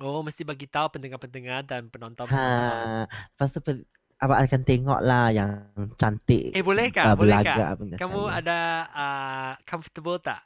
[0.00, 2.26] Oh, mesti bagi tahu pendengar-pendengar dan penonton.
[2.32, 3.84] Ha, lepas tu pe-
[4.16, 5.68] abang akan tengok lah yang
[6.00, 6.56] cantik.
[6.56, 7.04] Eh, boleh ah, kah?
[7.12, 8.00] Boleh belaga kah?
[8.00, 8.38] Kamu saya.
[8.40, 10.40] ada uh, comfortable tak?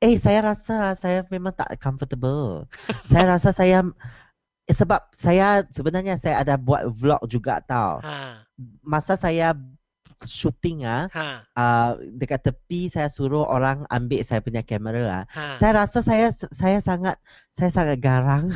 [0.00, 2.64] Eh, saya rasa saya memang tak comfortable.
[3.10, 3.84] saya rasa saya
[4.70, 7.98] eh, sebab saya sebenarnya saya ada buat vlog juga tau.
[8.00, 8.46] Ha.
[8.86, 9.58] Masa saya
[10.22, 11.26] shooting ah, Ha.
[11.56, 15.24] uh, dekat tepi saya suruh orang ambil saya punya kamera ah.
[15.32, 15.44] Ha.
[15.58, 17.16] Saya rasa saya saya sangat
[17.56, 18.46] saya sangat garang.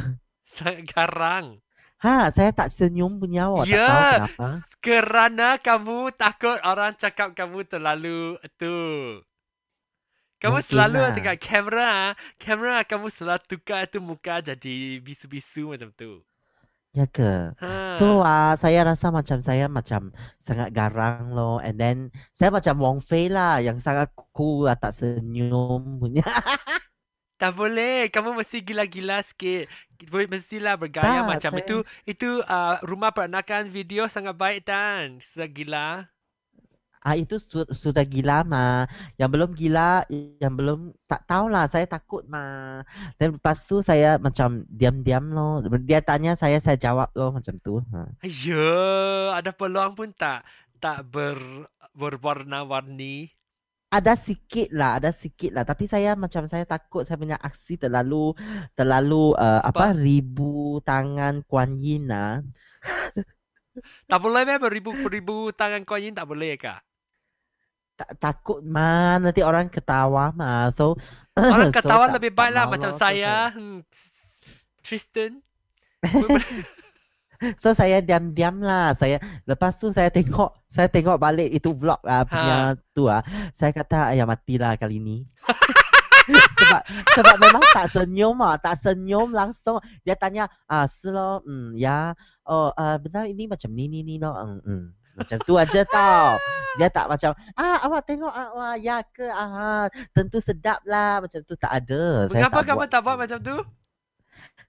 [0.44, 1.58] Sangat garang.
[2.04, 3.88] Ha, saya tak senyum punya awak tak Ya.
[3.88, 4.48] tahu kenapa.
[4.84, 8.76] Kerana kamu takut orang cakap kamu terlalu tu.
[10.38, 11.12] Kamu Mungkin selalu lah.
[11.14, 11.92] dekat kamera,
[12.36, 16.20] kamera kamu selalu tukar tu muka jadi bisu-bisu macam tu.
[16.94, 17.50] Ya ke?
[17.58, 17.98] Ha.
[17.98, 21.96] So uh, saya rasa macam saya macam sangat garang loh and then
[22.30, 26.22] saya macam Wong Fei lah yang sangat cool lah tak senyum punya.
[27.42, 29.66] tak boleh, kamu mesti gila-gila sikit.
[30.06, 31.76] Boleh mestilah bergaya Tak, macam saya- itu.
[32.06, 35.88] Itu uh, rumah peranakan video sangat baik dan sudah gila.
[37.04, 38.88] Ah itu su- sudah gila mah.
[39.20, 40.08] Yang belum gila,
[40.42, 40.78] yang belum
[41.10, 41.64] tak tahulah.
[41.68, 42.80] Saya takut mah.
[43.20, 45.60] Dan lepas tu saya macam diam-diam loh.
[45.84, 47.74] Dia tanya saya, saya jawab loh macam tu.
[47.92, 48.00] Ha.
[48.46, 48.80] Ya,
[49.38, 50.38] ada peluang pun tak
[50.82, 51.38] tak ber
[51.94, 53.14] berwarna-warni.
[53.96, 55.64] Ada sikit lah, ada sikit lah.
[55.70, 58.34] Tapi saya macam saya takut saya punya aksi terlalu
[58.78, 59.94] terlalu uh, Apa?
[59.94, 59.98] apa?
[60.06, 62.42] ribu tangan Kuan Yin lah.
[64.10, 66.78] Tak boleh meh beribu beribu tangan Kuan Yin tak boleh kah?
[67.94, 70.74] Tak, takut mah nanti orang ketawa mah.
[70.74, 70.98] So
[71.38, 72.90] Orang so ketawa tak- lebih baik lah macam.
[72.90, 73.54] So, saya.
[73.54, 73.86] Hmm,
[74.82, 75.40] Tristan.
[77.60, 78.96] So saya diam-diam lah.
[78.96, 83.20] Saya lepas tu saya tengok saya tengok balik itu vlog lah punya tu ah.
[83.52, 85.28] Saya kata ayah matilah kali ni.
[86.56, 86.80] sebab
[87.12, 89.76] sebab memang tak senyum ah, tak senyum langsung.
[90.08, 92.16] Dia tanya, "Ah, 是咯, hmm, ya.
[92.48, 94.84] Oh, uh, benar ini macam ni ni ni no." Hmm, hmm.
[95.14, 96.36] Macam tu aja tau.
[96.74, 99.22] Dia tak macam, "Ah, awak tengok ah, wah, ya ke?
[99.24, 102.26] Ah, tentu sedap lah." Macam tu tak ada.
[102.26, 103.56] Saya Mengapa tak kamu tak buat macam tu?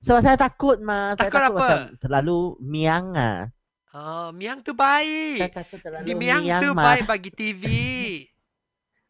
[0.06, 1.18] Sebab saya takut mah.
[1.18, 1.58] Saya Takut takut apa?
[1.58, 3.50] macam terlalu miang ah.
[3.96, 5.56] Oh, Miang tu Saya baik.
[5.56, 6.84] takut terlalu Di Miang tu mah.
[6.94, 7.64] baik bagi TV.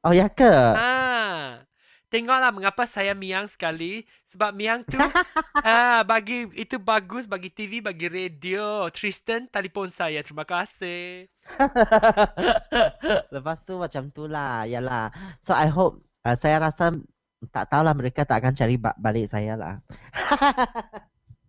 [0.06, 0.46] Oh ya ke?
[0.46, 1.65] ha.
[2.08, 4.06] Tengoklah mengapa saya Miang sekali.
[4.30, 4.96] Sebab Miang tu
[5.66, 8.88] ah bagi itu bagus bagi TV, bagi radio.
[8.94, 10.22] Tristan telefon saya.
[10.22, 11.28] Terima kasih.
[13.36, 14.64] Lepas tu macam tu lah.
[14.66, 15.10] Yalah.
[15.42, 16.94] So I hope uh, saya rasa
[17.52, 19.76] tak tahulah mereka tak akan cari ba- balik saya lah.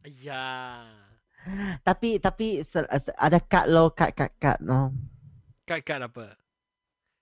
[0.06, 0.86] Ya.
[1.82, 2.86] tapi tapi se-
[3.18, 4.94] ada kad lo, kad kad kad no.
[5.66, 6.38] Kad-kad apa?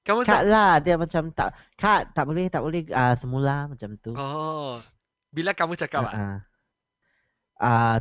[0.05, 4.13] Kamu sa- lah dia macam tak kad tak boleh tak boleh uh, semula macam tu.
[4.13, 4.77] Oh.
[5.33, 6.13] Bila kamu cakap ah?
[6.13, 6.39] Uh,
[7.65, 7.97] uh,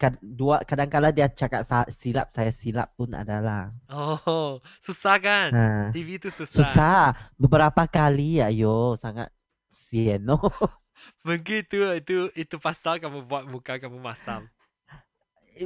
[0.00, 3.76] kad, dua kadang-kala dia cakap sa- silap saya silap pun adalah.
[3.92, 5.48] Oh, susah kan?
[5.52, 5.66] Ha.
[5.92, 6.64] TV tu susah.
[6.64, 7.04] Susah.
[7.36, 9.28] Beberapa kali ayo sangat
[9.68, 10.40] sian no.
[11.28, 14.48] Begitu itu itu pasal kamu buat muka kamu masam.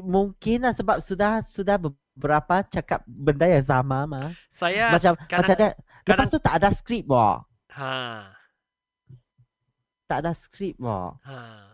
[0.03, 2.08] Mungkin lah sebab sudah sudah beberapa
[2.69, 4.35] cakap benda yang sama mah.
[4.51, 7.47] Saya macam kadang, macam dia lepas kadang- tu tak ada skrip wah.
[7.75, 8.35] ha
[10.09, 11.15] Tak ada skrip wah.
[11.23, 11.73] ha.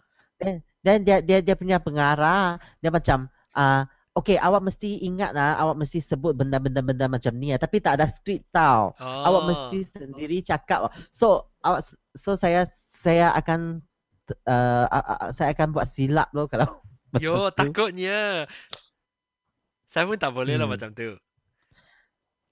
[0.85, 5.75] Dan dia dia dia punya pengarah dia macam ah Okay, awak mesti ingat lah, awak
[5.83, 7.59] mesti sebut benda-benda benda macam ni lah.
[7.59, 8.95] Tapi tak ada skrip tau.
[8.95, 9.23] Oh.
[9.27, 10.87] Awak mesti sendiri cakap.
[11.11, 11.83] So, awak
[12.15, 12.63] so saya
[12.95, 13.83] saya akan
[14.47, 16.79] uh, uh, uh, saya akan buat silap loh kalau
[17.19, 17.59] Yo, tu.
[19.95, 20.75] Saya pun tak boleh lah Hmm.
[20.75, 21.15] macam tu.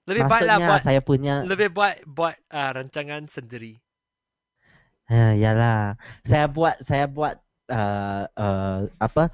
[0.07, 3.79] Lebih baik lah buat saya punya lebih buat buat uh, rancangan sendiri.
[5.11, 5.99] Ha, yalah.
[6.23, 7.35] Saya buat saya buat
[7.67, 9.31] uh, uh, apa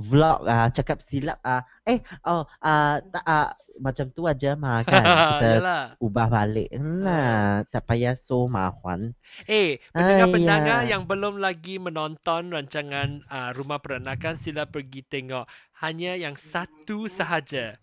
[0.00, 5.02] vlog uh, cakap silap uh, eh oh uh, tak uh, macam tu aja mah kan
[5.02, 5.50] kita
[5.98, 6.68] ubah balik.
[6.76, 9.16] Nah, tak payah so mahuan.
[9.48, 10.90] Eh, pendengar-pendengar Ayah.
[10.96, 15.48] yang belum lagi menonton rancangan uh, Rumah Peranakan sila pergi tengok.
[15.80, 17.80] Hanya yang satu sahaja.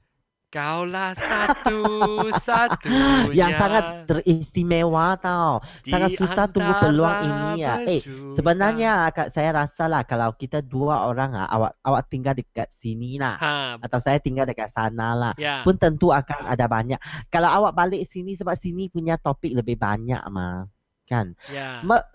[0.48, 1.84] Kaulah satu
[2.48, 3.36] satunya.
[3.36, 5.60] Yang sangat teristimewa tau.
[5.84, 7.84] di sangat susah tunggu peluang ini ya.
[7.84, 8.00] Eh.
[8.32, 13.20] Sebenarnya kak saya rasa lah kalau kita dua orang ah awak awak tinggal dekat sini
[13.20, 15.68] lah ha, atau saya tinggal dekat sana lah ya.
[15.68, 17.00] pun tentu akan ada banyak.
[17.28, 20.64] Kalau awak balik sini sebab sini punya topik lebih banyak mah.
[21.08, 21.36] Kan?
[21.52, 21.84] Ya.
[21.84, 22.08] Ma-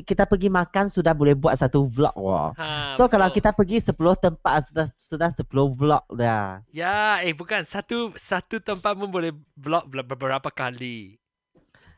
[0.00, 2.56] kita pergi makan sudah boleh buat satu vlog wah.
[2.56, 3.36] Ha, So kalau betul.
[3.44, 6.64] kita pergi 10 tempat sudah sudah 10 vlog dah.
[6.72, 11.20] Ya, eh bukan satu satu tempat pun boleh vlog ber- beberapa kali.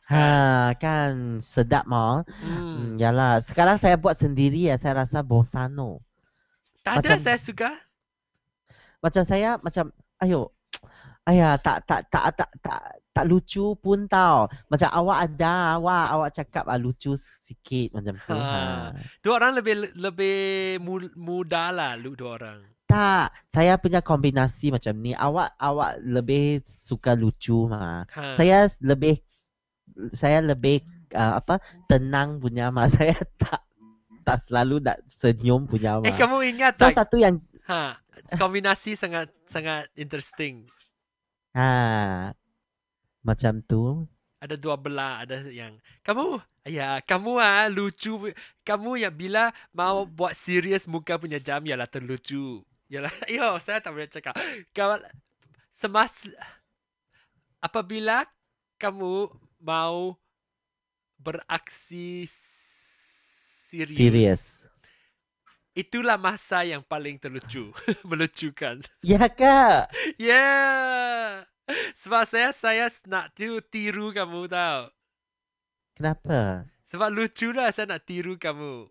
[0.05, 2.27] Ha kan sedap mah.
[2.43, 2.59] Hmm.
[2.75, 3.39] Hmm, yalah.
[3.41, 6.03] Sekarang saya buat sendiri ya saya rasa bosano.
[6.83, 7.71] Tak ada macam- saya suka.
[8.99, 9.85] Macam saya macam
[10.19, 10.51] ayo
[11.25, 12.81] Ayah tak tak tak tak tak
[13.15, 14.45] tak lucu pun tau.
[14.69, 18.37] Macam awak ada, awak awak cakap ah, lucu sikit macam tu.
[18.37, 18.45] Ha.
[18.45, 18.93] Ha.
[19.23, 20.39] Dua orang lebih lebih
[20.83, 22.61] mu- muda lah lu dua orang.
[22.85, 25.17] Tak, saya punya kombinasi macam ni.
[25.17, 28.05] Awak awak lebih suka lucu mah.
[28.13, 28.37] Ha.
[28.37, 29.17] Saya lebih
[30.13, 30.85] saya lebih
[31.15, 31.57] uh, apa
[31.87, 32.91] tenang punya mah.
[32.93, 33.63] Saya tak
[34.25, 36.09] tak selalu nak senyum punya mah.
[36.09, 36.97] eh kamu ingat so tak?
[36.99, 37.97] satu yang Ha,
[38.37, 40.69] kombinasi sangat sangat interesting.
[41.57, 42.35] Ha
[43.25, 44.05] macam tu.
[44.45, 46.37] Ada dua belah, ada yang kamu
[46.69, 52.61] ya kamu ah lucu kamu yang bila mau buat serius muka punya jam ialah terlucu.
[52.93, 54.37] Yalah, yo saya tak boleh cakap.
[54.77, 55.01] Kalau
[55.81, 56.13] semas
[57.65, 58.29] apabila
[58.77, 59.33] kamu
[59.65, 60.21] mau
[61.17, 62.29] beraksi
[63.73, 64.43] serius, Serius.
[65.75, 67.75] Itulah masa yang paling terlucu,
[68.09, 68.81] melucukan.
[69.03, 69.91] Ya ke?
[70.17, 71.45] Yeah.
[72.01, 74.93] Sebab saya saya nak tiru, tiru kamu tau.
[75.95, 76.67] Kenapa?
[76.91, 78.87] Sebab lucu lah saya nak tiru kamu.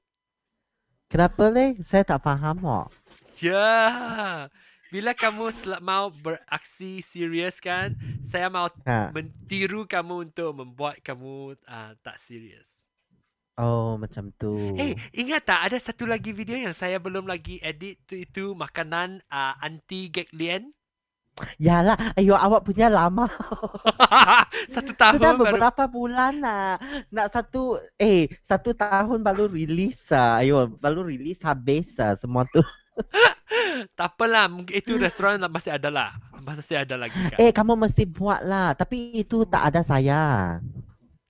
[1.08, 1.78] Kenapa leh?
[1.86, 2.88] Saya tak faham kok.
[3.38, 4.50] Ya.
[4.90, 7.94] Bila kamu sel- mau beraksi serius kan,
[8.30, 9.14] saya mau Ha.
[9.14, 12.73] mentiru kamu untuk membuat kamu uh, tak serius.
[13.54, 14.74] Oh, macam tu.
[14.82, 19.22] Eh, ingat tak ada satu lagi video yang saya belum lagi edit tu itu makanan
[19.30, 20.74] uh, anti Gek Lian?
[21.62, 23.26] Yalah, ayo awak punya lama.
[24.74, 25.42] satu Sudah tahun baru.
[25.50, 26.82] beberapa bulan lah.
[27.10, 30.42] Nak satu, eh, satu tahun baru rilis lah.
[30.42, 32.62] Ayo, baru rilis habis lah semua tu.
[33.98, 36.14] Tak apalah, mungkin itu restoran masih ada lah.
[36.46, 37.38] Masih ada lagi kan.
[37.42, 38.78] Eh, kamu mesti buat lah.
[38.78, 40.22] Tapi itu tak ada saya.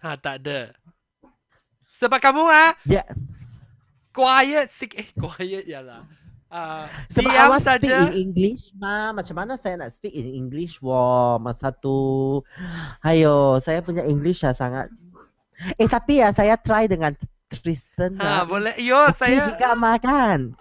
[0.04, 0.76] Ha, tak ada.
[2.04, 3.08] Sebab kamu ah, Ya,
[4.12, 5.00] quiet sikit.
[5.00, 6.04] Eh, quiet ya lah.
[6.54, 7.98] Uh, sebab diam awak speak saja.
[8.14, 9.10] in English mah.
[9.10, 10.78] Macam mana saya nak speak in English?
[10.84, 12.44] Wah, masa tu.
[13.02, 14.92] Ayo, saya punya English lah sangat.
[15.82, 17.18] Eh, tapi ya saya try dengan
[17.50, 18.22] Tristan.
[18.22, 18.44] Ha, lah.
[18.46, 18.76] boleh.
[18.78, 20.54] Yo, Okey saya juga makan.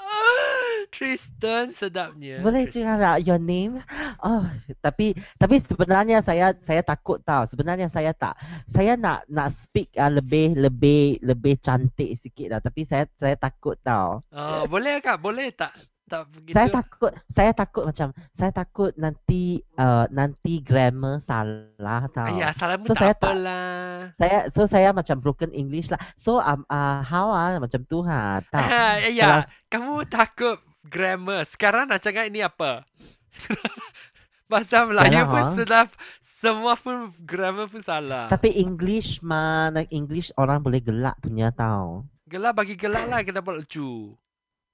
[1.03, 2.39] Tristan sedapnya.
[2.47, 3.83] Boleh cakap tak your name?
[4.23, 4.47] Oh,
[4.79, 7.43] tapi tapi sebenarnya saya saya takut tau.
[7.51, 8.39] Sebenarnya saya tak.
[8.71, 12.61] Saya nak nak speak uh, lebih lebih lebih cantik sikit lah.
[12.63, 14.23] Tapi saya saya takut tau.
[14.31, 15.19] Oh, boleh kak?
[15.19, 15.75] Boleh tak?
[16.07, 16.55] Tak begitu.
[16.55, 22.31] Saya takut saya takut macam saya takut nanti uh, nanti grammar salah tau.
[22.31, 23.75] Ayah, salah pun So, saya tak tak- apalah.
[24.23, 25.99] Saya so saya macam broken English lah.
[26.15, 28.39] So um uh, how ah macam tu ha.
[28.55, 28.67] Tak.
[29.11, 31.47] Ayah, kamu takut grammar.
[31.47, 32.87] Sekarang nak cakap ini apa?
[34.51, 35.53] Bahasa Melayu Yalah, pun ha?
[35.57, 35.83] sudah
[36.21, 38.29] semua pun grammar pun salah.
[38.29, 42.05] Tapi English mana English orang boleh gelak punya tau.
[42.29, 44.13] Gelak bagi gelak lah kita buat lucu.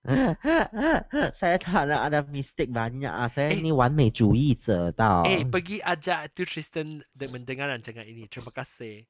[1.39, 3.29] saya tak nak ada mistake banyak ah.
[3.29, 5.23] Saya eh, ni wan mei 主义者 eh, tau.
[5.29, 8.25] Eh, pergi ajak tu Tristan mendengar rancangan ini.
[8.31, 9.05] Terima kasih.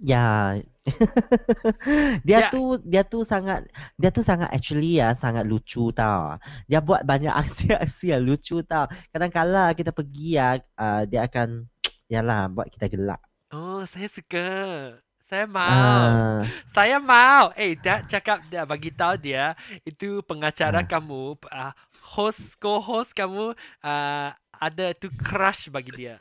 [0.00, 0.56] Ya.
[2.26, 2.50] dia Ya.
[2.50, 3.68] tu dia tu sangat
[4.00, 6.40] dia tu sangat actually ya sangat lucu tau.
[6.66, 8.88] Dia buat banyak aksi-aksi yang lucu tau.
[9.12, 11.68] Kadang-kala kita pergi ya uh, dia akan
[12.12, 13.20] yalah buat kita gelak.
[13.52, 14.48] Oh, saya suka.
[15.22, 15.64] Saya mau.
[15.64, 16.40] Ah.
[16.76, 17.52] Saya mau.
[17.56, 20.88] Eh, dia cakap dia bagi tahu dia itu pengacara Ah.
[20.88, 21.72] kamu, uh,
[22.16, 26.16] host co-host kamu uh, ada tu crush bagi dia.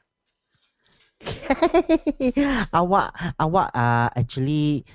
[2.80, 4.86] awak awak uh, actually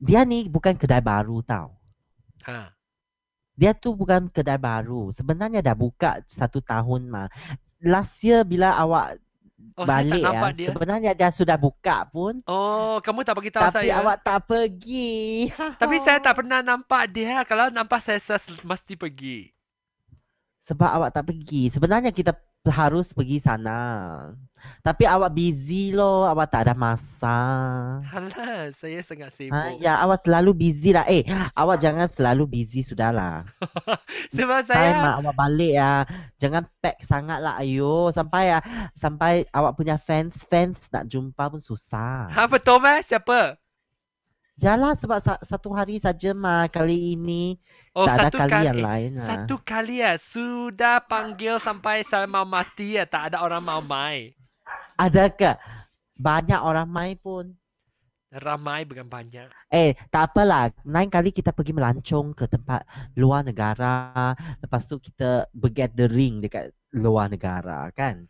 [0.00, 1.76] dia ni bukan kedai baru tau.
[2.48, 2.72] Ha.
[3.60, 5.12] Dia tu bukan kedai baru.
[5.12, 7.28] Sebenarnya dah buka satu tahun mah.
[7.84, 9.20] Last year bila awak
[9.80, 10.68] Oh, saya tak balik ya, dia.
[10.76, 12.44] sebenarnya dia sudah buka pun.
[12.44, 13.92] Oh, kamu tak bagi tahu Tapi saya.
[14.02, 15.48] awak tak pergi.
[15.82, 17.40] Tapi saya tak pernah nampak dia.
[17.48, 19.52] Kalau nampak saya, saya mesti pergi.
[20.64, 21.72] Sebab awak tak pergi.
[21.72, 22.36] Sebenarnya kita
[22.68, 23.78] harus pergi sana.
[24.80, 26.24] Tapi awak busy loh.
[26.28, 27.38] Awak tak ada masa.
[28.00, 29.56] Alah, saya sangat sibuk.
[29.56, 31.04] Ha, ya, awak selalu busy lah.
[31.08, 33.44] Eh, awak jangan selalu busy sudahlah.
[34.36, 35.92] Sebab Saya saya mak awak balik ya.
[36.40, 38.10] Jangan pack sangat lah ayo.
[38.10, 38.58] Sampai ya,
[38.96, 42.28] sampai awak punya fans-fans nak jumpa pun susah.
[42.32, 43.04] Ha betul meh?
[43.04, 43.60] Siapa?
[44.60, 47.56] Yalah sebab sa- satu hari saja mah kali ini.
[47.96, 48.66] Oh, tak ada satu kali kali.
[48.68, 49.28] yang eh, lain lah.
[49.32, 54.36] Satu kali ya sudah panggil sampai saya mau mati ya tak ada orang mau mai.
[55.00, 55.50] Ada ke?
[56.14, 57.56] Banyak orang main pun.
[58.30, 59.48] Ramai bukan banyak.
[59.66, 60.70] Eh, tak apalah.
[60.86, 62.86] Lain kali kita pergi melancong ke tempat
[63.16, 64.36] luar negara.
[64.60, 68.28] Lepas tu kita bergathering dekat luar negara kan.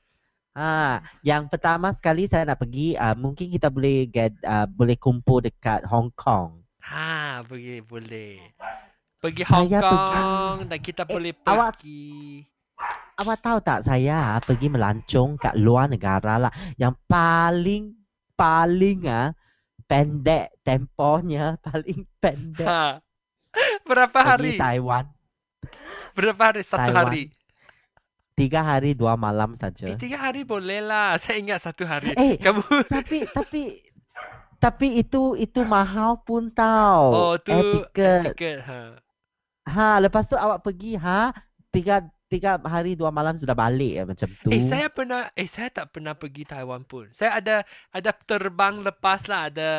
[0.57, 5.45] Ha, yang pertama sekali saya nak pergi uh, mungkin kita boleh get uh, boleh kumpul
[5.45, 6.65] dekat Hong Kong.
[6.81, 8.41] Ha, pergi boleh.
[9.21, 11.51] Pergi Saya Hong pergi- Kong dan kita Eh, boleh pergi.
[11.51, 11.71] Awak
[13.23, 17.93] tahu tak saya ah, pergi melancong kat luar negara lah yang paling
[18.33, 19.31] paling ah
[19.85, 23.03] pendek tempohnya paling pendek Ha.
[23.83, 24.55] Berapa hari?
[24.55, 25.05] pergi Taiwan.
[26.13, 26.63] Berapa hari?
[26.63, 27.03] Satu Taiwan.
[27.05, 27.23] hari.
[28.33, 29.85] Tiga hari dua malam Eh, saja.
[29.99, 31.19] tiga hari boleh lah.
[31.21, 32.15] Saya ingat satu hari.
[32.15, 33.63] Eh, Kamu tapi tapi
[34.57, 37.11] tapi itu itu mahal pun tau.
[37.11, 38.23] Oh, tu Air ticket.
[38.31, 38.57] tiket.
[38.63, 38.81] Ha.
[39.67, 41.35] Ha, lepas tu awak pergi ha
[41.69, 44.55] tiga tiga hari dua malam sudah balik ya macam tu.
[44.55, 47.11] Eh saya pernah eh saya tak pernah pergi Taiwan pun.
[47.11, 47.57] Saya ada
[47.91, 49.71] ada terbang lepas lah ada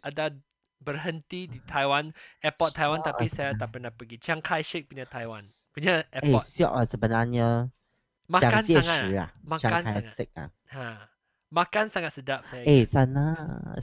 [0.00, 0.32] ada
[0.80, 2.08] berhenti di Taiwan
[2.40, 5.42] airport Taiwan tapi saya tak pernah pergi Chiang Kai-shek punya Taiwan
[5.74, 6.46] punya eh airport.
[6.48, 7.48] siok ah sebenarnya.
[8.30, 9.00] makan sangat.
[9.04, 9.28] Jieshi ah.
[9.42, 10.02] Makan Chiang sangat.
[10.16, 10.48] Kai-shek ah.
[10.72, 10.86] Ha.
[11.48, 12.64] Makan sangat sedap saya.
[12.64, 13.26] Eh sana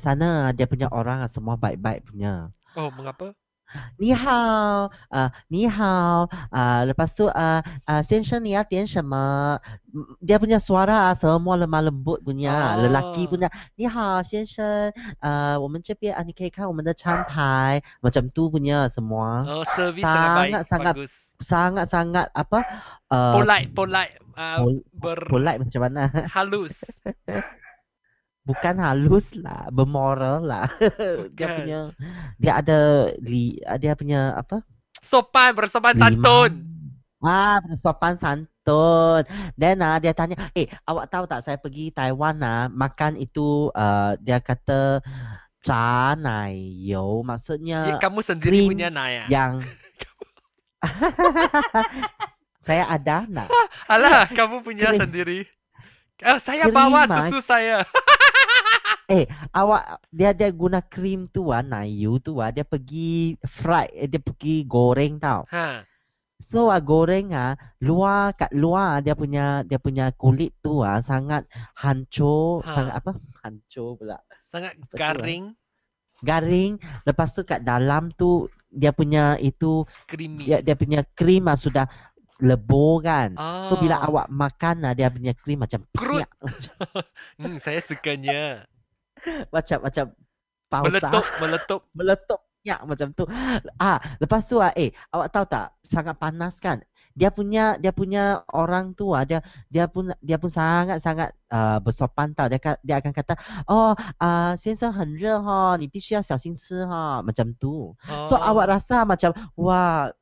[0.02, 2.50] sana dia punya orang ah, semua baik-baik punya.
[2.76, 3.32] Oh, mengapa?
[4.03, 9.61] Ni hao, uh, ni hao, uh, lepas tu uh, uh, 先生你要点什么?
[9.95, 13.31] M- Dia punya suara ah, semua lemah lembut punya, lelaki Oh.
[13.31, 13.47] punya.
[13.79, 14.91] Ni hao 先生,
[15.23, 19.47] uh, 我们这边啊你可以看我们的餐牌, macam tu punya semua.
[19.47, 20.53] Oh, servis sangat baik.
[20.67, 21.13] Sangat-sangat Bagus.
[21.41, 22.59] Sangat-sangat apa?
[23.07, 24.15] Uh, Polite, polite.
[24.35, 26.03] Uh, pol- ber polite macam mana?
[26.27, 26.75] halus.
[28.46, 30.70] Bukan halus lah, bermoral lah.
[31.34, 31.56] dia Bukan.
[31.58, 31.80] punya,
[32.38, 32.80] dia ada
[33.18, 34.62] li, dia punya apa?
[35.02, 36.04] Sopan, bersopan Lima.
[36.06, 36.52] santun.
[37.26, 39.26] Ah, sopan santun.
[39.58, 44.14] Then ah, dia tanya, eh awak tahu tak saya pergi Taiwan ah makan itu uh,
[44.22, 45.02] dia kata
[45.66, 46.54] cha nai
[46.86, 49.26] you Ya, maksudnya kamu sendiri punya Naya.
[49.26, 49.58] yang
[52.66, 53.50] saya ada nak
[53.90, 55.50] Alah, kamu punya sendiri.
[56.22, 57.82] Oh, saya Cream, bawa susu saya.
[59.08, 64.08] eh awak dia dia guna krim tu ah nayu tu ah dia pergi fry eh,
[64.08, 65.46] dia pergi goreng tau.
[65.50, 65.86] Ha.
[66.42, 71.46] So ah goreng ah luar kat luar dia punya dia punya kulit tu ah sangat
[71.74, 72.70] hancur, Ha.
[72.72, 73.12] sangat apa?
[73.40, 74.18] Hancur pula.
[74.46, 75.44] Sangat Betul, garing,
[76.18, 76.72] Garing.
[77.04, 80.48] Lepas tu kat dalam tu dia punya itu creamy.
[80.48, 81.86] dia, dia punya krim ah sudah
[82.40, 83.32] lebur kan.
[83.68, 84.08] So bila Ah.
[84.08, 86.28] awak makan ah dia punya krim macam Kerut.
[86.42, 86.74] macam
[87.40, 88.68] Hmm, saya sukanya.
[89.53, 90.05] macam macam
[90.71, 90.89] pausa.
[90.89, 91.83] Meletup, meletup.
[91.93, 93.25] meletup ya macam tu.
[93.81, 96.81] Ah, lepas tu ah eh awak tahu tak sangat panas kan?
[97.11, 101.83] Dia punya dia punya orang tu ah dia dia pun dia pun sangat sangat uh,
[101.83, 102.47] bersopan tau.
[102.47, 103.35] Dia ka- dia akan kata,
[103.67, 103.93] "Oh,
[104.23, 107.97] ah uh, 先生很热哈，你必须要小心吃哈." Macam tu.
[108.31, 108.55] So Oh.
[108.55, 110.13] awak rasa macam wah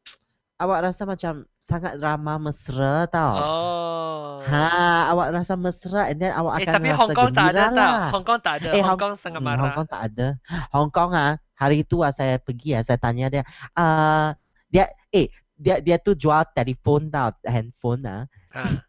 [0.59, 3.36] awak rasa macam sangat ramah mesra tau.
[3.40, 4.44] Oh.
[4.44, 7.48] Ha, awak rasa mesra and then awak eh, akan rasa gembira tapi Hong Kong tak
[7.48, 7.72] ada lah.
[7.72, 8.12] tak?
[8.12, 8.70] Hong Kong tak ada.
[8.76, 9.62] Eh, Hong, Kong sangat hmm, marah.
[9.64, 10.28] Hong Kong tak ada.
[10.76, 13.44] Hong Kong ah, hari tu ah, saya pergi ah, saya tanya dia.
[13.72, 14.36] Uh,
[14.68, 18.24] dia, eh, dia dia tu jual telefon tau, handphone ah.
[18.52, 18.84] Ha.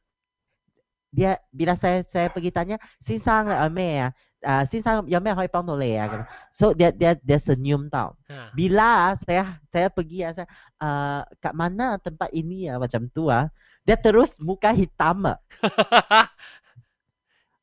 [1.15, 4.11] Dia, bila saya saya pergi tanya, Sing sang, uh, May ah,
[4.44, 6.08] 啊，先生有咩可以帮到你啊？
[6.08, 6.16] 咁，
[6.56, 8.16] so dia dia dia senyum tau.
[8.32, 8.56] Ha.
[8.56, 10.48] Bila ah, saya saya pergi ah, saya
[10.80, 13.52] ah kat mana tempat ini ah macam tu ah.
[13.84, 15.36] Dia terus muka hitam ah.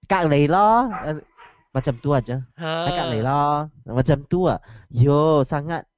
[0.05, 0.93] Kat lei lo.
[1.09, 1.16] Eh,
[1.72, 2.45] Macam tu aja.
[2.61, 2.89] Ha.
[2.93, 3.72] Kat lei lo.
[3.89, 4.61] Macam tu ah.
[4.93, 5.89] Yo, sangat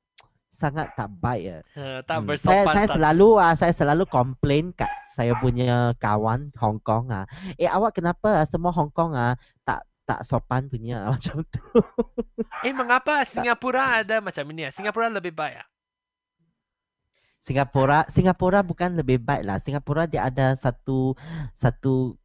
[0.55, 1.63] sangat tak baik ah.
[1.75, 2.27] Ha, tak Hmm.
[2.39, 2.95] Saya, bersopan saya santun.
[3.03, 7.27] selalu ah saya selalu komplain kat saya punya kawan Hong Kong ah.
[7.59, 9.52] Eh awak kenapa ah, semua Hong Kong ah tak
[10.04, 11.64] tak sopan punya macam tu.
[12.64, 14.68] Eh, mengapa Singapura ada macam ini?
[14.68, 14.72] ya?
[14.72, 15.64] Singapura lebih baik.
[15.64, 15.68] ah?
[17.44, 19.60] Singapura Singapura bukan lebih baik lah.
[19.60, 21.12] Singapura dia ada satu
[21.52, 22.16] satu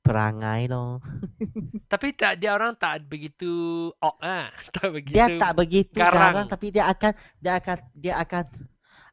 [0.00, 1.04] perangai loh.
[1.92, 4.48] Tapi tak dia orang tak begitu ok ah.
[4.76, 5.20] Tak begitu.
[5.20, 6.32] Dia tak begitu garang.
[6.32, 8.44] garang, tapi dia akan dia akan dia akan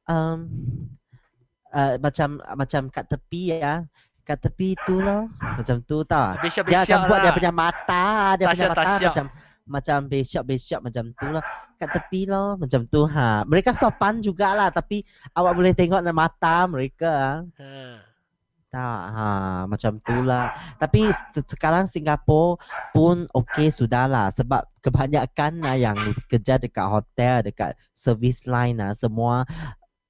[0.08, 0.40] um,
[1.76, 3.84] uh, macam macam kat tepi ya.
[4.26, 5.30] Kat tepi tu loh.
[5.38, 6.34] Macam tu tau.
[6.42, 7.36] Dia akan buat dia lah.
[7.38, 8.06] punya mata,
[8.36, 9.14] dia punya mata Tasyak-tasyak.
[9.14, 9.26] macam
[9.66, 11.44] macam besok-besok macam tu lah.
[11.78, 13.46] Kat tepi loh, macam tu ha.
[13.46, 17.46] Mereka sopan jugalah tapi awak boleh tengok dalam mata mereka.
[17.58, 18.02] Ha.
[18.76, 19.28] Tak, ha,
[19.72, 20.52] macam tu lah.
[20.76, 22.60] Tapi se- sekarang Singapura
[22.92, 24.28] pun okey sudah lah.
[24.36, 25.96] Sebab kebanyakan lah yang
[26.28, 28.92] kerja dekat hotel, dekat service line lah.
[28.92, 29.48] Semua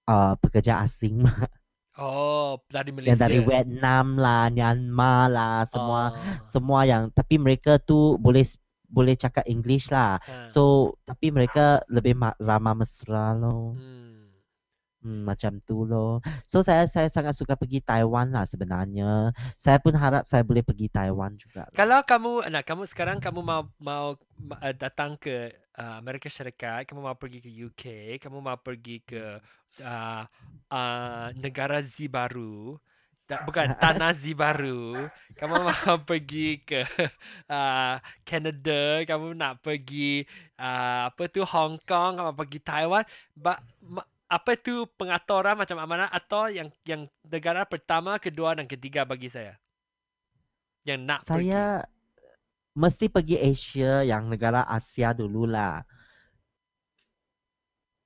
[0.10, 1.46] uh, pekerja asing lah.
[1.96, 3.16] Oh, dari Malaysia.
[3.16, 5.58] Yang dari Vietnam lah, Myanmar lah.
[5.68, 6.12] Semua Oh.
[6.46, 8.44] semua yang tapi mereka tu boleh
[8.86, 10.20] boleh cakap English lah.
[10.22, 10.46] Ha.
[10.46, 13.76] So tapi mereka lebih ma- ramah mesra loh.
[13.76, 14.14] Hmm.
[15.00, 16.18] Hmm, macam tu loh.
[16.44, 19.30] So saya saya sangat suka pergi Taiwan lah sebenarnya.
[19.54, 21.64] Saya pun harap saya boleh pergi Taiwan juga.
[21.64, 21.78] lah.
[21.78, 26.90] Kalau kamu nah kamu sekarang kamu mau mau ma- uh, datang ke uh, Amerika Syarikat,
[26.90, 27.84] kamu mau pergi ke UK,
[28.18, 29.38] kamu mau pergi ke
[29.82, 30.24] uh,
[30.72, 32.78] uh, negara Z baru,
[33.26, 36.86] da, bukan tanah Z baru, kamu mau pergi ke
[37.50, 37.98] uh,
[38.28, 40.24] Canada, kamu nak pergi
[40.60, 43.04] uh, apa tu Hong Kong, kamu pergi Taiwan,
[43.36, 49.06] ba, ma, apa tu pengaturan macam mana atau yang yang negara pertama, kedua dan ketiga
[49.06, 49.58] bagi saya?
[50.86, 51.54] Yang nak pergi.
[51.54, 51.86] Saya
[52.76, 55.82] mesti pergi Asia yang negara Asia dulu lah.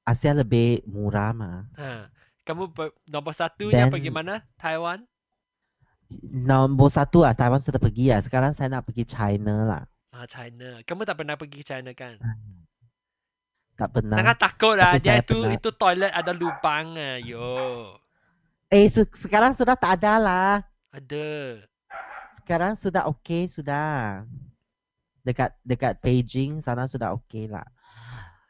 [0.09, 1.69] Asia lebih murah mah.
[1.77, 2.09] Ha.
[2.41, 2.73] Kamu
[3.05, 4.41] nombor satunya Then- pergi mana?
[4.57, 5.05] Taiwan?
[6.25, 8.25] Nombor satu lah Taiwan sudah pergi lah.
[8.25, 9.83] Sekarang saya nak pergi China lah.
[10.09, 10.81] Ah, China.
[10.81, 12.17] Kamu tak pernah pergi China kan?
[13.77, 14.17] Tak pernah.
[14.17, 14.97] Sangat takut lah.
[14.97, 15.53] Tapi Dia itu pernah.
[15.53, 17.21] itu toilet ada lubang ah.
[17.21, 17.93] Yo.
[18.73, 20.53] Eh su- sekarang sudah tak ada lah.
[20.89, 21.61] Ada.
[22.41, 24.25] Sekarang sudah okey sudah.
[25.21, 27.63] Dekat dekat Beijing sana sudah okey lah.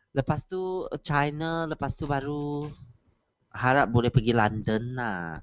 [0.09, 2.65] Lepas tu China, lepas tu baru
[3.53, 5.37] harap boleh pergi London lah.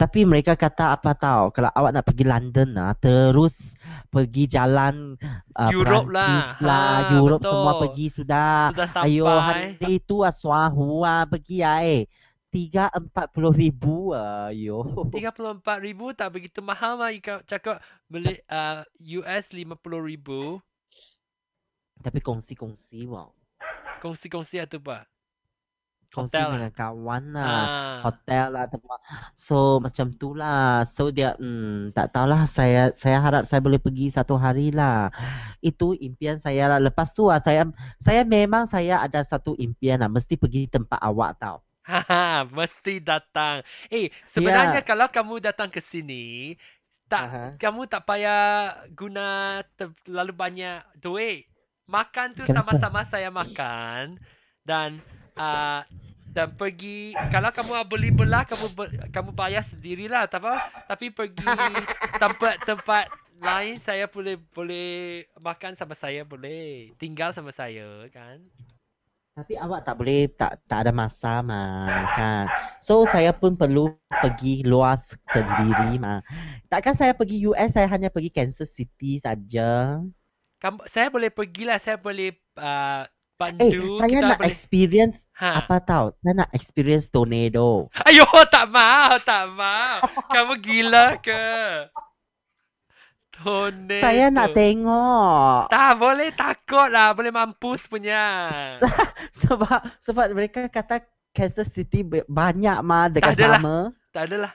[0.00, 3.60] Tapi mereka kata apa tahu kalau awak nak pergi London lah terus
[4.08, 5.12] pergi jalan
[5.52, 6.56] uh, Europe Perancis lah.
[6.64, 7.52] lah, Ha, Europe betul.
[7.52, 8.52] semua pergi sudah.
[8.72, 9.08] Sudah sampai.
[9.12, 12.08] Ayo hari tu ah suahu ah pergi ah eh.
[12.48, 14.16] Tiga empat puluh ribu.
[14.16, 14.82] Ayo.
[15.12, 17.12] 34 ribu tak begitu mahal mah.
[17.12, 18.80] You ka- cakap beli uh,
[19.20, 19.68] US 50
[20.00, 20.64] ribu.
[22.00, 23.28] Tapi kongsi-kongsi wow.
[24.00, 24.98] Kongsi-kongsi atau apa?
[26.10, 26.58] Kongsi Hotel lah.
[26.58, 27.46] dengan kawan lah.
[27.46, 27.96] Ah.
[28.02, 28.98] hotel lah tempat.
[29.38, 30.82] So macam tu lah.
[30.90, 35.14] So dia hmm, tak tahulah saya saya harap saya boleh pergi satu hari lah.
[35.62, 36.78] Itu impian saya lah.
[36.82, 37.62] Lepas tu lah saya
[38.02, 41.62] saya memang saya ada satu impian lah mesti pergi tempat awak tau.
[41.86, 43.62] Haha, mesti datang.
[43.90, 44.86] Eh, sebenarnya Ya.
[44.86, 46.54] kalau kamu datang ke sini,
[47.10, 47.44] tak Aha.
[47.58, 51.49] kamu tak payah guna terlalu banyak duit.
[51.90, 54.14] Makan tu sama-sama saya makan
[54.62, 55.02] dan
[55.34, 55.82] uh,
[56.30, 61.42] dan pergi kalau kamu beli belah kamu ber, kamu bayar sendirilah tak apa tapi pergi
[62.22, 63.10] tempat-tempat
[63.42, 68.38] lain saya boleh boleh makan sama saya boleh tinggal sama saya kan
[69.34, 72.44] Tapi awak tak boleh tak tak ada masa mah kan.
[72.82, 75.00] So saya pun perlu pergi luar
[75.32, 76.20] sendiri mah.
[76.68, 80.02] Takkan saya pergi US saya hanya pergi Kansas City saja.
[80.60, 83.08] Kamu saya boleh pergilah saya boleh uh,
[83.40, 86.06] Eh, pandu saya kita nak boleh experience ha apa tahu?
[86.20, 87.88] Saya nak experience tornado.
[88.04, 90.04] Ayo, tak mau, tak mau.
[90.28, 91.40] Kamu gila ke?
[93.32, 94.04] Tornado.
[94.04, 95.72] Saya nak tengok.
[95.72, 97.16] Tak boleh takut lah.
[97.16, 98.20] Boleh mampus punya.
[99.40, 101.00] Sebab sebab mereka kata
[101.32, 103.56] Kansas City banyak mah dekat adalah.
[103.56, 103.76] sama.
[104.12, 104.52] Tak adalah.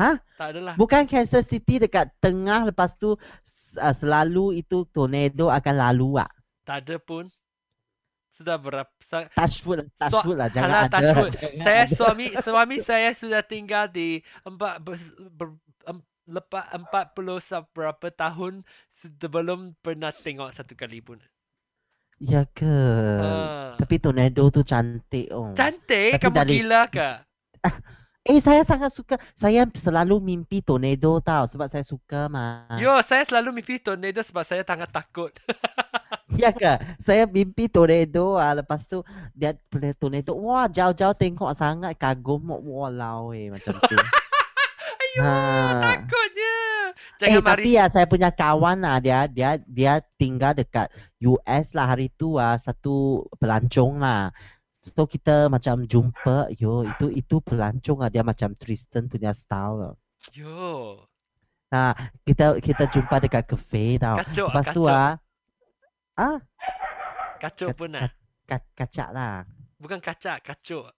[0.00, 0.16] Hah?
[0.40, 0.74] Tak adalah.
[0.80, 3.20] Bukan Kansas City dekat tengah lepas tu
[3.76, 6.30] uh, selalu itu tornado akan lalu ah.
[6.64, 7.28] Tak ada pun.
[8.32, 8.88] Sudah berapa?
[9.02, 10.48] Sa- Touch wood, touch So- wood lah.
[10.48, 10.88] Jangan ada.
[10.88, 11.32] touch wood.
[11.42, 11.94] jangan saya ada.
[11.96, 14.94] suami suami saya sudah tinggal di empat ber,
[15.34, 15.48] ber,
[16.28, 17.40] lepas empat puluh
[17.72, 18.62] berapa tahun
[19.00, 21.18] sebelum pernah tengok satu kali pun.
[22.20, 22.78] Ya ke?
[23.22, 23.74] Ah.
[23.78, 25.54] Tapi tornado tu cantik oh.
[25.54, 27.10] Cantik, Tapi kamu dari- gila ke?
[28.28, 29.16] Eh saya sangat suka.
[29.32, 32.68] Saya selalu mimpi tornado tau sebab saya suka mah.
[32.76, 35.32] Yo, saya selalu mimpi tornado sebab saya sangat takut.
[36.38, 36.76] Ya ke?
[37.02, 39.00] Saya mimpi tornado ah lepas tu
[39.32, 40.36] dia boleh tornado.
[40.36, 43.96] Wah, jauh-jauh tengok sangat kagum walau eh macam tu.
[45.02, 45.80] Ayo, Ha.
[45.82, 46.54] takutnya.
[47.18, 47.74] Eh Jangan tapi mari.
[47.74, 52.54] ya saya punya kawan lah dia dia dia tinggal dekat US lah hari tu ah
[52.54, 54.30] satu pelancong lah.
[54.88, 59.76] So kita macam jumpa yo itu itu pelancong ah dia macam Tristan punya style.
[59.78, 59.94] lah.
[60.34, 61.04] Yo,
[61.68, 61.92] Nah,
[62.24, 64.16] kita kita jumpa dekat cafe tau.
[64.16, 64.96] kacau, Lepas tu kacau.
[64.96, 65.12] ah
[66.16, 66.36] ah
[67.38, 68.08] Kacau pun lah.
[68.48, 69.44] kat, kacak lah.
[69.78, 70.88] Bukan kacak, kacau.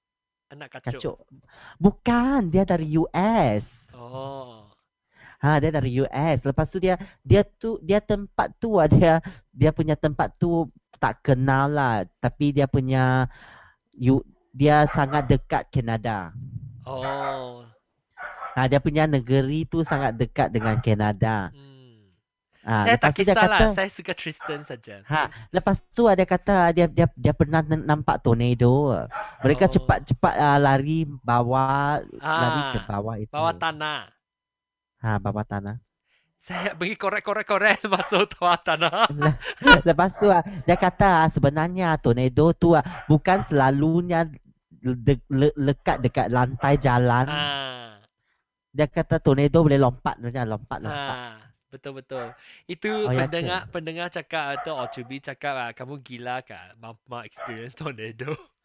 [0.49, 0.95] Anak kacau.
[0.97, 1.17] Kacuk.
[1.77, 3.67] Bukan, dia dari US.
[3.93, 4.65] Oh.
[5.43, 6.39] Ha, dia dari US.
[6.47, 9.19] Lepas tu dia dia tu dia tempat tu ah, dia
[9.51, 10.71] dia punya tempat tu
[11.01, 13.25] tak kenal lah, tapi dia punya
[14.01, 16.33] you dia sangat dekat Kanada.
[16.89, 17.63] Oh.
[18.57, 21.53] Ha, dia punya negeri tu sangat dekat dengan Kanada.
[21.55, 21.69] Hmm.
[22.61, 23.61] Ha, saya tak tu dia kisah lah.
[23.63, 25.01] kata, Saya suka Tristan saja.
[25.07, 28.91] Ha, lepas tu ada kata dia dia dia pernah nampak tornado.
[29.41, 29.73] Mereka Oh.
[29.79, 33.33] cepat-cepat uh, lari bawah lari ke Ah, bawah itu.
[33.33, 34.01] Bawah tanah.
[35.01, 35.77] Ha, bawah tanah.
[36.41, 39.07] Saya pergi korek-korek-korek masuk bawah tanah.
[39.89, 44.25] Lepas tu ah, dia kata ah, sebenarnya tornado tu ah, bukan selalunya
[44.81, 47.29] de- le- lekat dekat lantai jalan.
[47.29, 48.01] Ah.
[48.73, 51.17] Dia kata tornado boleh lompat saja, lompat-lompat.
[51.17, 51.37] Ah.
[51.71, 52.27] Betul betul.
[52.67, 53.31] Itu Oh, ya ke?
[53.31, 56.75] pendengar pendengar cakap atau Ochubi cakap ah, kamu gila kah?
[56.81, 58.33] Mau, mau experience tornado.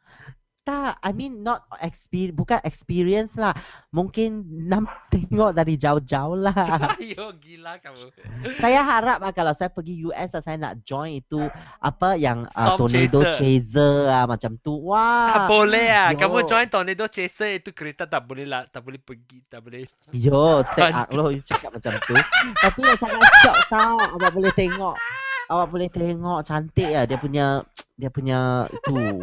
[0.66, 3.54] Tak, I mean not experience, bukan experience lah.
[3.94, 6.58] Mungkin nam tengok dari jauh-jauh lah.
[6.98, 8.10] Ayo gila kamu.
[8.58, 11.38] saya harap ah, kalau saya pergi US ah, saya nak join itu
[11.78, 13.38] apa yang Storm tornado chaser.
[13.38, 14.74] chaser ah, macam tu.
[14.90, 15.46] Ah, Wah.
[15.46, 16.10] boleh ah.
[16.10, 16.26] yo.
[16.26, 19.86] Kamu join tornado chaser itu kereta tak boleh lah, tak boleh pergi, tak boleh.
[20.18, 22.18] Yo, tak lo cakap macam tu.
[22.58, 24.02] Tapi yang sangat shock tau.
[24.18, 24.98] Awak boleh tengok.
[25.46, 27.62] Awak boleh tengok cantik lah dia punya
[28.02, 29.22] dia punya itu.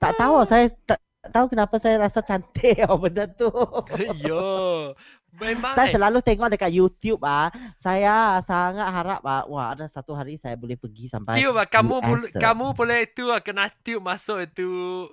[0.00, 3.50] Tak tahu saya tak tahu kenapa saya rasa cantik oh, benda tu.
[4.26, 4.92] Yo.
[5.30, 7.54] Memang saya eh, selalu tengok dekat YouTube ah.
[7.78, 11.70] Saya sangat harap ah wah ada satu hari saya boleh pergi sampai tiup ah.
[11.70, 12.40] Kamu US, boleh, ah.
[12.42, 14.70] kamu boleh itu ah, kena tiup masuk itu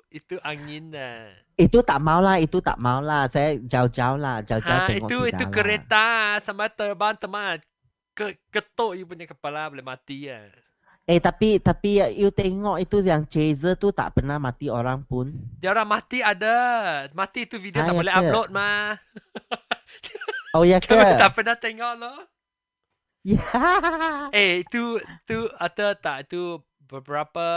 [0.09, 1.29] itu angin lah.
[1.57, 3.25] itu tak mau lah, itu tak mau lah.
[3.33, 5.53] Saya jauh-jauh lah, jauh-jauh Ha, tengok itu itu lah.
[5.53, 6.07] kereta
[6.45, 7.57] sama terbang teman
[8.17, 10.41] ke ketuk you punya kepala boleh mati ya.
[11.07, 15.31] Eh tapi tapi you tengok itu yang chaser tu tak pernah mati orang pun.
[15.63, 17.07] Dia orang mati ada.
[17.15, 18.19] Mati itu video Ah, tak ya boleh ke?
[18.27, 18.87] upload mah.
[20.51, 20.91] Oh ya ke?
[20.91, 22.19] Tak pernah tengok loh.
[23.23, 23.43] Ya.
[24.35, 27.47] Eh, itu tu ada tak itu beberapa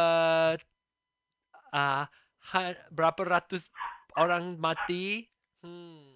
[1.71, 2.07] ah
[2.55, 3.67] uh, berapa ratus
[4.15, 5.27] orang mati.
[5.67, 6.10] Hmm.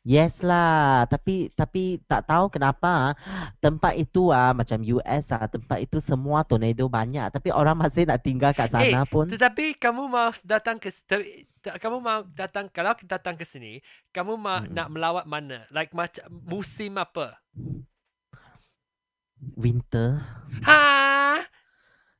[0.00, 3.12] Yes lah, tapi tapi tak tahu kenapa
[3.60, 8.24] tempat itu ah macam US ah tempat itu semua tornado banyak tapi orang masih nak
[8.24, 9.28] tinggal kat Eh, sana pun.
[9.28, 10.88] Tetapi kamu mau datang ke
[11.60, 13.84] kamu mau datang kalau kita datang ke sini,
[14.16, 14.72] kamu mau Mm-mm.
[14.72, 15.68] nak melawat mana?
[15.68, 17.36] Like macam musim apa?
[19.60, 20.24] Winter.
[20.64, 21.44] Ha?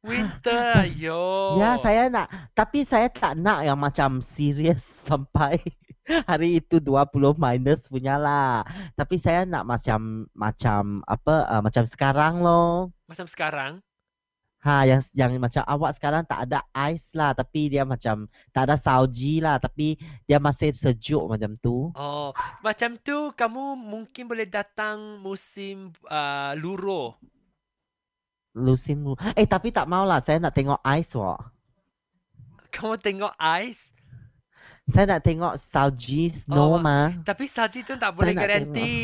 [0.04, 1.56] Winter, yo.
[1.56, 5.64] Ya, saya nak tapi saya tak nak yang macam serius sampai
[6.30, 8.66] hari itu 20 minus punya lah.
[8.98, 12.90] Tapi saya nak macam macam apa uh, macam sekarang loh.
[13.06, 13.82] macam sekarang.
[14.60, 16.60] Ha yang yang macam awak sekarang tak ada
[16.92, 19.96] ice lah tapi dia macam tak ada salji lah tapi
[20.28, 21.88] dia masih sejuk macam tu.
[21.96, 27.16] Oh, macam tu kamu mungkin boleh datang musim uh, luruh.
[28.52, 29.16] Lusim lu.
[29.32, 31.40] Eh tapi tak mau lah saya nak tengok ice wak.
[32.70, 33.89] Kamu tengok ice,
[34.90, 37.14] Saya nak tengok salji snow Oh, mah.
[37.22, 38.94] tapi salji tu tak boleh garanti.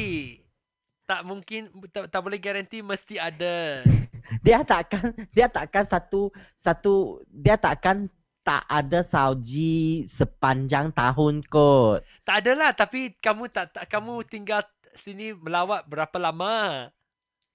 [1.03, 3.83] Tak mungkin tak, tak boleh garanti mesti ada.
[4.43, 8.11] Dia takkan dia takkan satu satu dia takkan
[8.43, 12.03] tak ada salji sepanjang tahun kot.
[12.23, 14.67] Tak adalah tapi kamu tak, tak kamu tinggal
[14.99, 16.91] sini melawat berapa lama?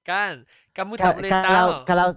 [0.01, 0.47] Kan?
[0.71, 1.71] Kamu tak Ka- boleh kalau tahu.
[1.83, 2.07] kalau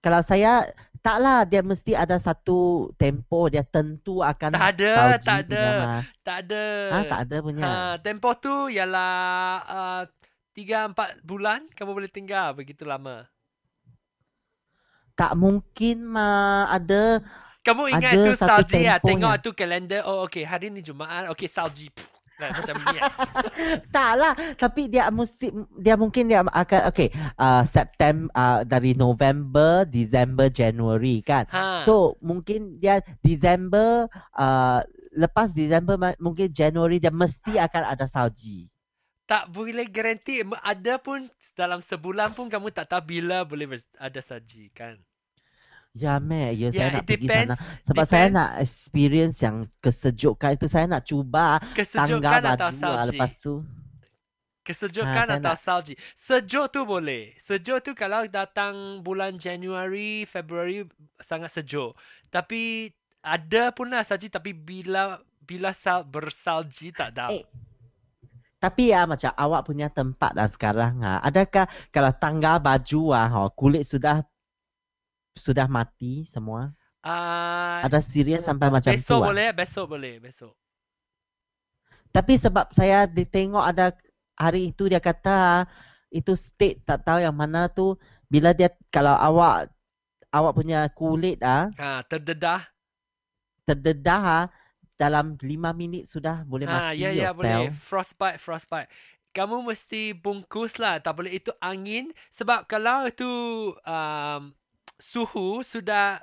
[0.00, 0.64] kalau saya
[1.00, 5.62] taklah dia mesti ada satu tempo dia tentu akan Tak ada, tak ada.
[5.62, 6.02] mah.
[6.22, 6.64] Tak ada.
[6.92, 7.62] Ha, tak ada punya.
[7.64, 7.72] Ha,
[8.02, 9.12] tempoh tu ialah
[9.66, 10.02] uh,
[10.54, 13.26] 3-4 bulan kamu boleh tinggal begitu lama.
[15.18, 17.18] Tak mungkin mah ada
[17.66, 18.96] Kamu ingat Ada tu salji ya?
[19.02, 20.06] Tengok tu kalender.
[20.06, 20.46] Oh, okay.
[20.46, 21.28] Hari ni Jumaat.
[21.34, 21.90] Okay, salji.
[22.38, 22.98] Lah, macam ni.
[23.96, 25.50] tak lah tapi dia mesti
[25.82, 31.50] dia mungkin dia akan okay uh, September uh, dari November, December, January kan.
[31.50, 31.82] Ha.
[31.82, 34.06] So mungkin dia December
[34.38, 34.80] uh,
[35.18, 38.70] lepas December mungkin January dia mesti akan ada salji.
[39.28, 40.40] tak boleh garanti.
[40.40, 44.96] M- Ada pun dalam sebulan pun kamu tak tahu bila boleh ada salji kan.
[45.98, 47.50] Ya meh, ya saya Yeah, nak it pergi depends.
[47.50, 48.36] sana sebab saya depends.
[48.36, 53.08] nak experience yang kesejukan itu saya nak cuba Kesejukan tangga atau baju lah salji?
[53.10, 53.54] lepas tu.
[54.60, 55.94] Kesejukan Ha, saya atau nak- salji?
[56.14, 57.32] Sejuk tu boleh.
[57.36, 60.84] Sejuk tu kalau datang bulan Januari, Februari
[61.18, 61.96] sangat sejuk.
[62.28, 67.32] Tapi ada pun lah salji tapi bila bila sal, bersalji tak tahu.
[67.34, 67.44] Eh,
[68.56, 71.22] Tapi ya macam awak punya tempat lah sekarang ah.
[71.22, 74.20] Adakah kalau tangga baju ah oh, kulit sudah
[75.38, 76.74] sudah mati semua?
[77.02, 79.32] Ah, Ada serius sampai macam tu besok ah.
[79.32, 80.54] boleh, besok boleh, besok.
[82.14, 83.92] Tapi sebab saya ditengok ada
[84.38, 85.62] hari itu dia kata ah,
[86.08, 87.96] itu state tak tahu yang mana tu
[88.32, 89.68] bila dia kalau awak
[90.32, 92.60] awak punya kulit ah Ha, terdedah.
[93.66, 94.44] terdedah ah,
[94.98, 97.38] dalam 5 minit sudah boleh Ha, mati ya ya yourself.
[97.38, 97.72] boleh.
[97.72, 98.88] Frostbite, frostbite.
[99.36, 100.98] Kamu mesti bungkus lah.
[101.04, 102.10] Tak boleh itu angin.
[102.34, 103.24] Sebab kalau itu
[103.86, 104.42] um,
[104.98, 106.18] suhu sudah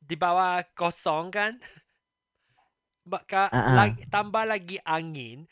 [0.00, 1.52] di bawah kosong kan.
[3.12, 3.74] Maka Ah, ah.
[3.84, 5.44] lagi, tambah lagi angin.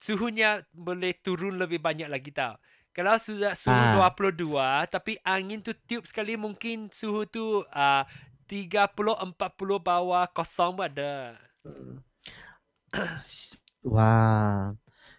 [0.00, 2.56] Suhunya boleh turun lebih banyak lagi tau.
[2.94, 4.14] Kalau sudah suhu Ah.
[4.14, 8.02] 22 tapi angin tu tiup sekali mungkin suhu tu uh,
[8.46, 9.34] 30-40
[9.80, 11.34] bawah kosong pun ada.
[13.84, 14.72] Wah.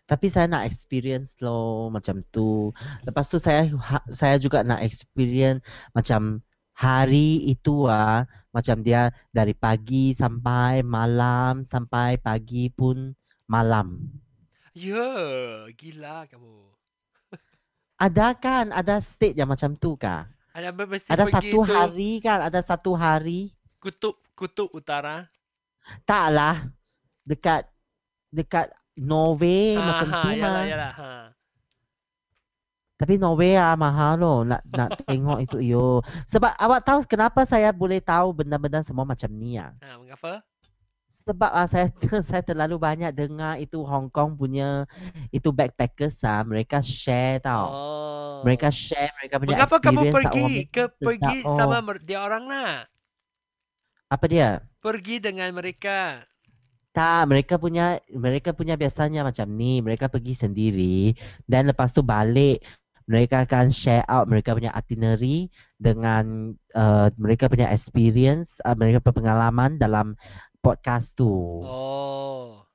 [0.05, 2.69] Tapi saya nak experience loh macam tu.
[3.03, 5.65] Lepas tu saya ha- saya juga nak experience
[5.97, 13.15] macam hari itu ah macam dia dari pagi sampai malam sampai pagi pun
[13.47, 14.03] malam.
[14.75, 15.07] Ya,
[15.71, 16.67] gila kamu.
[18.05, 20.27] Ada kan ada state yang macam tu kah?
[20.51, 23.55] Ada mesti Ada satu tu hari kan, ada satu hari.
[23.79, 25.31] kutub kutub utara.
[26.03, 26.67] Taklah
[27.23, 27.69] dekat
[28.33, 28.67] dekat
[28.99, 30.65] Norway macam tu yalah, mah.
[30.67, 31.11] yalah, ha.
[32.95, 35.99] Tapi Norway ah mahal loh nak nak tengok itu yo.
[36.31, 39.75] Sebab awak tahu kenapa saya boleh tahu benda-benda semua macam ni ah?
[39.83, 40.39] Ha, mengapa?
[41.27, 41.91] Sebab ah saya
[42.23, 44.87] saya terlalu banyak dengar itu Hong Kong punya
[45.35, 47.67] itu backpackers ah mereka share tau.
[47.67, 48.37] Oh.
[48.47, 51.57] Mereka share mereka punya Mengapa kamu experience pergi ke pergi oh.
[51.59, 52.87] sama dia orang lah?
[54.05, 54.49] apa dia?
[54.79, 56.23] Pergi dengan mereka.
[56.95, 59.83] Tak, mereka punya mereka punya biasanya macam ni.
[59.83, 61.11] Mereka pergi sendiri
[61.43, 62.63] dan lepas tu balik
[63.05, 69.17] mereka akan share out mereka punya itinerary dengan uh, mereka punya experience, uh, mereka punya
[69.21, 70.17] pengalaman dalam
[70.65, 71.61] podcast tu.
[71.61, 72.65] Oh.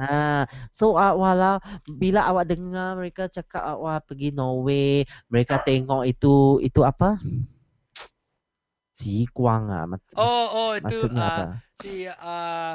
[0.00, 1.60] Ha, so uh, walau
[2.00, 7.20] bila awak dengar mereka cakap awak pergi Norway, mereka tengok itu itu apa?
[8.96, 9.84] Jiguang ah.
[9.84, 11.44] mat- Oh, oh itu maksudnya uh, apa?
[11.84, 12.74] di uh,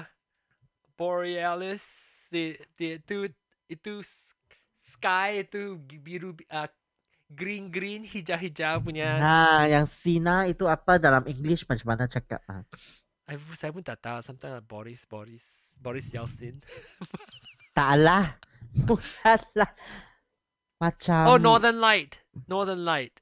[0.93, 1.82] Borealis
[2.30, 3.30] di, di itu
[3.72, 3.93] itu
[4.93, 6.70] sky itu biru uh,
[7.32, 9.17] green green hijau hijau punya.
[9.17, 12.61] Nah, yang Sina itu apa dalam English macam mana cakap ah?
[13.26, 14.21] I, saya pun tak tahu.
[14.21, 15.45] Something like Boris Boris
[15.82, 16.61] Boris Yeltsin.
[17.78, 18.38] Taklah.
[18.76, 19.71] Bukanlah.
[20.78, 22.21] Macam oh, Northern Light.
[22.45, 23.17] Northern Light.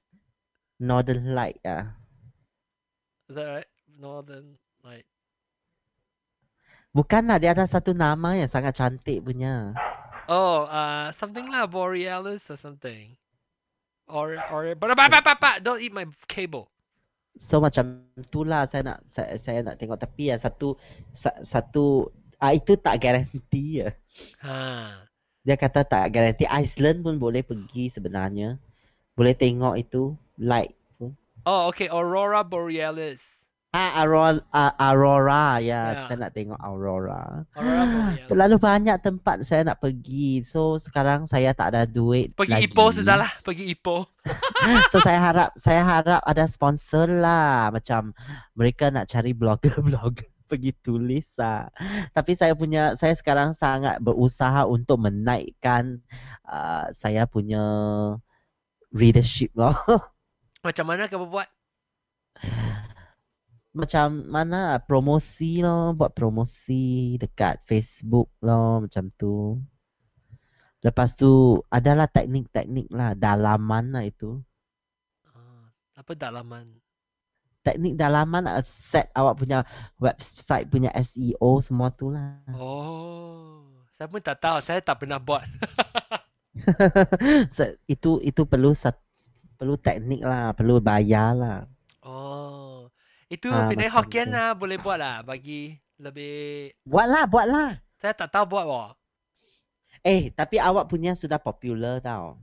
[0.81, 1.95] Northern Light ah.
[3.31, 3.71] Is that right?
[3.87, 5.07] Northern Light.
[6.93, 9.73] Bukanlah dia ada satu nama yang sangat cantik punya.
[10.29, 13.17] Oh, uh, something like Borealis or something.
[14.07, 16.67] Or or but but but, but don't eat my cable.
[17.39, 20.77] So macam itulah saya nak saya, saya nak tengok tapi yang satu
[21.15, 23.89] sa, satu ah itu tak garanti ya.
[24.45, 25.07] Ha.
[25.43, 28.61] Dia kata tak garanti Iceland pun boleh pergi sebenarnya.
[29.17, 31.11] Boleh tengok itu light tu.
[31.43, 31.91] Oh, okay.
[31.91, 33.32] Aurora Borealis.
[33.73, 36.05] Ah Aurora ah, Aurora ya, Ya.
[36.05, 37.41] saya nak tengok Aurora.
[37.57, 38.29] Aurora Borealis.
[38.29, 40.45] Terlalu banyak tempat saya nak pergi.
[40.45, 42.69] So sekarang saya tak ada duit Pergi lagi.
[42.69, 43.33] Ipoh sudahlah.
[43.41, 44.05] Pergi Ipoh.
[44.93, 48.13] So saya harap saya harap ada sponsor lah macam
[48.53, 51.65] mereka nak cari blogger-blogger pergi tulis lah.
[52.13, 55.97] Tapi saya punya saya sekarang sangat berusaha untuk menaikkan
[56.45, 57.65] uh, saya punya
[58.93, 59.73] readership loh.
[60.63, 61.49] Macam mana kamu buat?
[63.73, 69.57] Macam mana promosi loh, buat promosi dekat Facebook loh macam tu.
[70.85, 74.37] Lepas tu adalah teknik-teknik lah dalaman lah itu.
[75.33, 76.83] Ah, apa dalaman?
[77.63, 79.63] teknik dalaman uh, set awak punya
[79.97, 82.43] website punya SEO semua tu lah.
[82.59, 83.63] Oh,
[83.95, 84.59] saya pun tak tahu.
[84.59, 85.47] Saya tak pernah buat.
[87.93, 88.77] Itu itu perlu
[89.57, 91.59] perlu teknik lah, perlu bayar lah.
[92.05, 92.72] Oh,
[93.29, 96.73] itu Ah, Penang macam Hokkien lah boleh buat lah bagi lebih.
[96.83, 97.69] Buatlah, buatlah.
[97.95, 98.89] Saya tak tahu buat wah.
[100.03, 102.35] Eh, tapi awak punya sudah popular tau.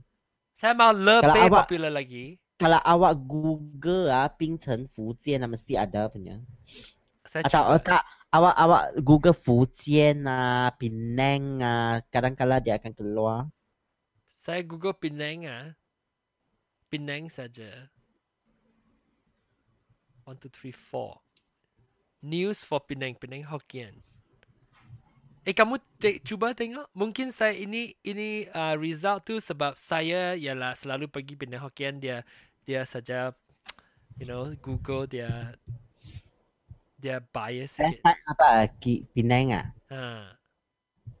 [0.57, 2.41] Saya mau lebih awak- popular lagi.
[2.57, 6.41] Kalau awak Google ah, Pingchen Fujian ah, mesti ada punya.
[7.25, 7.81] Saya Atau cuba.
[7.81, 8.01] tak,
[8.33, 13.39] awak awak Google Fujian ah, Penang ah, kadang-kala dia akan keluar.
[14.37, 15.65] Saya Google Penang ah.
[16.89, 17.90] Penang saja.
[20.31, 21.19] One, two, three, four.
[22.23, 23.99] News for Penang, Penang Hokkien.
[25.43, 26.87] Eh kamu te- cuba tengok.
[26.95, 32.23] Mungkin saya ini ini uh, result tu sebab saya ialah selalu pergi Penang Hokkien dia
[32.63, 33.35] dia saja
[34.15, 35.51] you know Google dia
[36.95, 37.99] dia bias sikit.
[37.99, 38.71] type apa?
[38.79, 39.67] Ki, Penang ah.
[39.91, 40.03] Ha.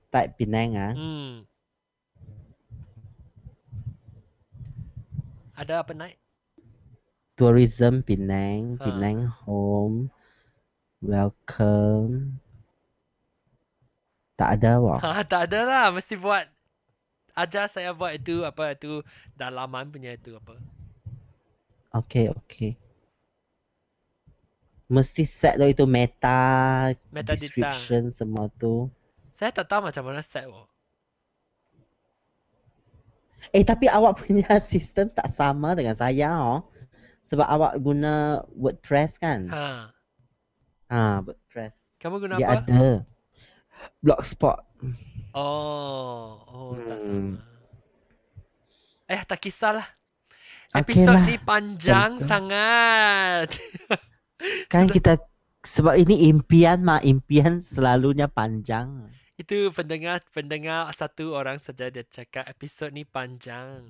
[0.07, 0.95] Type Penang ah.
[0.95, 1.43] Hmm.
[5.59, 6.20] Ada apa naik?
[7.41, 8.85] Tourism Penang, Ha.
[8.85, 10.13] Penang home,
[11.01, 12.37] welcome.
[14.37, 15.01] Tak ada wah.
[15.01, 15.85] Ha, tak ada lah.
[15.89, 16.45] Mesti buat.
[17.33, 19.01] Ajar saya buat itu apa itu
[19.33, 20.53] dalaman punya itu apa.
[21.97, 22.77] Okay, okay.
[24.91, 27.39] Mesti set tu itu meta, Metadata.
[27.39, 28.91] description semua tu.
[29.33, 30.67] Saya tak tahu macam mana set oh.
[33.55, 36.70] Eh tapi awak punya sistem tak sama dengan saya oh.
[37.31, 38.13] Sebab awak guna
[38.51, 39.47] WordPress kan?
[39.47, 39.87] Ha.
[40.91, 41.71] Ha, WordPress.
[41.97, 42.67] Kamu guna Dia apa?
[42.67, 43.07] ada.
[43.97, 44.59] Blogspot.
[45.31, 47.39] Oh, oh tak Hmm.
[47.39, 47.39] sama.
[49.07, 49.87] Eh, tak kisahlah.
[50.71, 51.23] Episod lah.
[51.23, 52.27] ni panjang Macam tu.
[52.27, 53.47] sangat.
[54.71, 55.19] Kan kita
[55.61, 59.11] sebab ini impian mah impian selalunya panjang.
[59.35, 63.83] Itu pendengar-pendengar satu orang saja dia cakap episod ni panjang.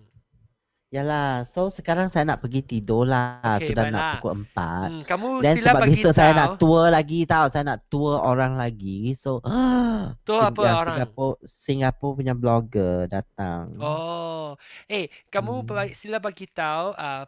[0.92, 3.39] Yalah, so sekarang saya nak pergi tidur lah.
[3.56, 3.96] Okey, Sudah baiklah.
[3.96, 4.92] nak pukul 4.
[4.92, 7.46] Hmm, kamu Dan sila sebab bagi besok saya nak tour lagi tau.
[7.48, 9.16] Saya nak tour orang lagi.
[9.16, 9.39] So,
[10.28, 10.96] Tour apa orang?
[11.00, 13.72] Singapore, Singapore punya blogger datang.
[13.80, 14.60] Oh,
[14.92, 15.96] eh, kamu Hmm.
[15.96, 17.24] sila bagi tahu uh,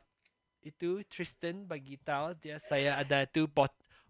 [0.59, 3.67] itu Tristan bagi tahu dia saya ada tu bo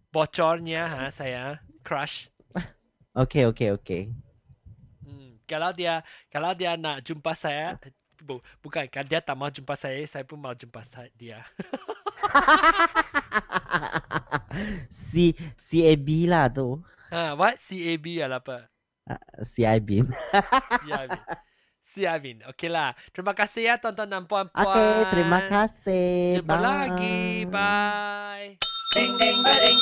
[0.10, 2.26] bocornya ha saya crush.
[3.14, 4.02] Okay, okay, okay.
[5.06, 6.02] Hmm, kalau dia
[6.34, 7.78] kalau dia nak jumpa saya
[8.24, 10.80] bu, bukan kan dia tak mau jumpa saya, saya pun mau jumpa
[11.20, 11.44] dia.
[15.12, 16.80] si CAB lah tu.
[17.12, 18.72] Ha, what CAB adalah apa?
[19.44, 20.08] CIB.
[20.88, 21.12] CAB.
[21.94, 22.42] Siapin.
[22.50, 22.98] Okey lah.
[23.14, 24.66] Terima kasih ya tonton dan puan-puan.
[24.66, 26.42] Okey, terima kasih.
[26.42, 26.66] Jumpa Bye.
[26.66, 27.22] lagi.
[27.46, 28.58] Bye.
[28.98, 29.78] Ding ding ding,